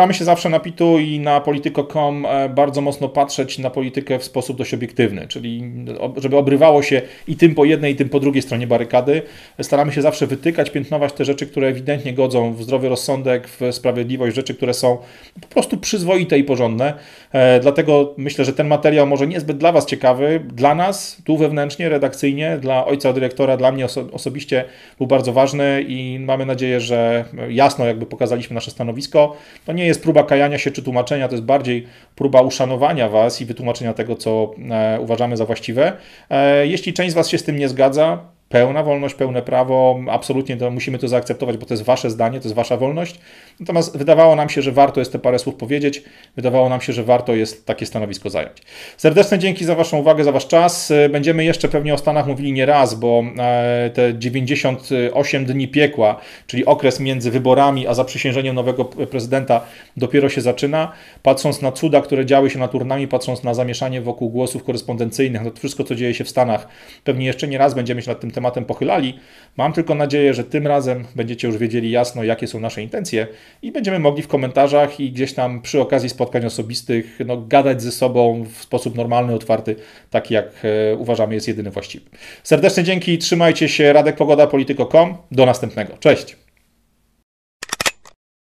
Staramy 0.00 0.14
się 0.14 0.24
zawsze 0.24 0.48
na 0.48 0.60
Pitu 0.60 0.98
i 0.98 1.20
na 1.20 1.40
polityko.com 1.40 2.26
e, 2.26 2.48
bardzo 2.48 2.80
mocno 2.80 3.08
patrzeć 3.08 3.58
na 3.58 3.70
politykę 3.70 4.18
w 4.18 4.24
sposób 4.24 4.56
dość 4.56 4.74
obiektywny, 4.74 5.28
czyli 5.28 5.72
żeby 6.16 6.36
obrywało 6.36 6.82
się 6.82 7.02
i 7.28 7.36
tym 7.36 7.54
po 7.54 7.64
jednej, 7.64 7.92
i 7.92 7.96
tym 7.96 8.08
po 8.08 8.20
drugiej 8.20 8.42
stronie 8.42 8.66
barykady. 8.66 9.22
Staramy 9.62 9.92
się 9.92 10.02
zawsze 10.02 10.26
wytykać, 10.26 10.70
piętnować 10.70 11.12
te 11.12 11.24
rzeczy, 11.24 11.46
które 11.46 11.68
ewidentnie 11.68 12.12
godzą 12.12 12.54
w 12.54 12.62
zdrowy 12.62 12.88
rozsądek, 12.88 13.48
w 13.48 13.60
sprawiedliwość, 13.74 14.36
rzeczy, 14.36 14.54
które 14.54 14.74
są 14.74 14.98
po 15.40 15.48
prostu 15.48 15.76
przyzwoite 15.76 16.38
i 16.38 16.44
porządne. 16.44 16.94
E, 17.32 17.60
dlatego 17.60 18.14
myślę, 18.16 18.44
że 18.44 18.52
ten 18.52 18.68
materiał 18.68 19.06
może 19.06 19.26
niezbyt 19.26 19.58
dla 19.58 19.72
Was 19.72 19.86
ciekawy, 19.86 20.40
dla 20.52 20.74
nas, 20.74 21.22
tu 21.24 21.36
wewnętrznie, 21.36 21.88
redakcyjnie, 21.88 22.58
dla 22.60 22.86
ojca 22.86 23.12
dyrektora, 23.12 23.56
dla 23.56 23.72
mnie 23.72 23.84
oso 23.84 24.04
osobiście 24.12 24.64
był 24.98 25.06
bardzo 25.06 25.32
ważny 25.32 25.84
i 25.88 26.18
mamy 26.20 26.46
nadzieję, 26.46 26.80
że 26.80 27.24
jasno 27.48 27.86
jakby 27.86 28.06
pokazaliśmy 28.06 28.54
nasze 28.54 28.70
stanowisko. 28.70 29.36
To 29.66 29.72
nie 29.72 29.86
jest 29.86 29.89
próba 29.98 30.24
kajania 30.24 30.58
się 30.58 30.70
czy 30.70 30.82
tłumaczenia, 30.82 31.28
to 31.28 31.34
jest 31.34 31.44
bardziej 31.44 31.86
próba 32.14 32.40
uszanowania 32.40 33.08
Was 33.08 33.40
i 33.40 33.44
wytłumaczenia 33.44 33.94
tego, 33.94 34.16
co 34.16 34.54
e, 34.70 35.00
uważamy 35.00 35.36
za 35.36 35.44
właściwe. 35.44 35.92
E, 36.30 36.66
jeśli 36.66 36.92
część 36.92 37.10
z 37.10 37.14
Was 37.14 37.28
się 37.28 37.38
z 37.38 37.44
tym 37.44 37.56
nie 37.56 37.68
zgadza, 37.68 38.18
pełna 38.50 38.82
wolność, 38.82 39.14
pełne 39.14 39.42
prawo, 39.42 40.00
absolutnie 40.10 40.56
to 40.56 40.70
musimy 40.70 40.98
to 40.98 41.08
zaakceptować, 41.08 41.56
bo 41.56 41.66
to 41.66 41.74
jest 41.74 41.84
wasze 41.84 42.10
zdanie, 42.10 42.40
to 42.40 42.44
jest 42.44 42.56
wasza 42.56 42.76
wolność. 42.76 43.20
Natomiast 43.60 43.96
wydawało 43.96 44.36
nam 44.36 44.48
się, 44.48 44.62
że 44.62 44.72
warto 44.72 45.00
jest 45.00 45.12
te 45.12 45.18
parę 45.18 45.38
słów 45.38 45.54
powiedzieć, 45.54 46.02
wydawało 46.36 46.68
nam 46.68 46.80
się, 46.80 46.92
że 46.92 47.04
warto 47.04 47.34
jest 47.34 47.66
takie 47.66 47.86
stanowisko 47.86 48.30
zająć. 48.30 48.56
Serdeczne 48.96 49.38
dzięki 49.38 49.64
za 49.64 49.74
waszą 49.74 49.98
uwagę, 49.98 50.24
za 50.24 50.32
wasz 50.32 50.46
czas. 50.46 50.92
Będziemy 51.10 51.44
jeszcze 51.44 51.68
pewnie 51.68 51.94
o 51.94 51.98
Stanach 51.98 52.26
mówili 52.26 52.52
nie 52.52 52.66
raz, 52.66 52.94
bo 52.94 53.24
e, 53.38 53.90
te 53.94 54.18
98 54.18 55.44
dni 55.44 55.68
piekła, 55.68 56.20
czyli 56.46 56.66
okres 56.66 57.00
między 57.00 57.30
wyborami 57.30 57.86
a 57.86 57.94
zaprzysiężeniem 57.94 58.54
nowego 58.54 58.84
prezydenta 58.84 59.60
dopiero 59.96 60.28
się 60.28 60.40
zaczyna. 60.40 60.92
Patrząc 61.22 61.62
na 61.62 61.72
cuda, 61.72 62.00
które 62.00 62.26
działy 62.26 62.50
się 62.50 62.58
nad 62.58 62.74
urnami, 62.74 63.08
patrząc 63.08 63.42
na 63.42 63.54
zamieszanie 63.54 64.00
wokół 64.00 64.30
głosów 64.30 64.64
korespondencyjnych, 64.64 65.42
na 65.42 65.50
to 65.50 65.56
wszystko, 65.56 65.84
co 65.84 65.94
dzieje 65.94 66.14
się 66.14 66.24
w 66.24 66.28
Stanach, 66.28 66.68
pewnie 67.04 67.26
jeszcze 67.26 67.48
nie 67.48 67.58
raz 67.58 67.74
będziemy 67.74 68.02
się 68.02 68.10
nad 68.10 68.20
tym 68.20 68.30
tematem 68.30 68.64
pochylali. 68.64 69.18
Mam 69.56 69.72
tylko 69.72 69.94
nadzieję, 69.94 70.34
że 70.34 70.44
tym 70.44 70.66
razem 70.66 71.04
będziecie 71.16 71.48
już 71.48 71.56
wiedzieli 71.56 71.90
jasno, 71.90 72.24
jakie 72.24 72.46
są 72.46 72.60
nasze 72.60 72.82
intencje 72.82 73.26
i 73.62 73.72
będziemy 73.72 73.98
mogli 73.98 74.22
w 74.22 74.28
komentarzach 74.28 75.00
i 75.00 75.12
gdzieś 75.12 75.34
tam 75.34 75.62
przy 75.62 75.80
okazji 75.80 76.08
spotkań 76.08 76.44
osobistych 76.44 77.18
no, 77.26 77.36
gadać 77.36 77.82
ze 77.82 77.92
sobą 77.92 78.44
w 78.54 78.62
sposób 78.62 78.96
normalny, 78.96 79.34
otwarty, 79.34 79.76
taki 80.10 80.34
jak 80.34 80.46
e, 80.64 80.96
uważamy 80.96 81.34
jest 81.34 81.48
jedyny 81.48 81.70
właściwy. 81.70 82.04
Serdeczne 82.42 82.84
dzięki, 82.84 83.18
trzymajcie 83.18 83.68
się, 83.68 83.92
Radek 83.92 84.16
Pogoda, 84.16 84.46
Polityko.com. 84.46 85.16
Do 85.30 85.46
następnego. 85.46 85.92
Cześć! 86.00 86.49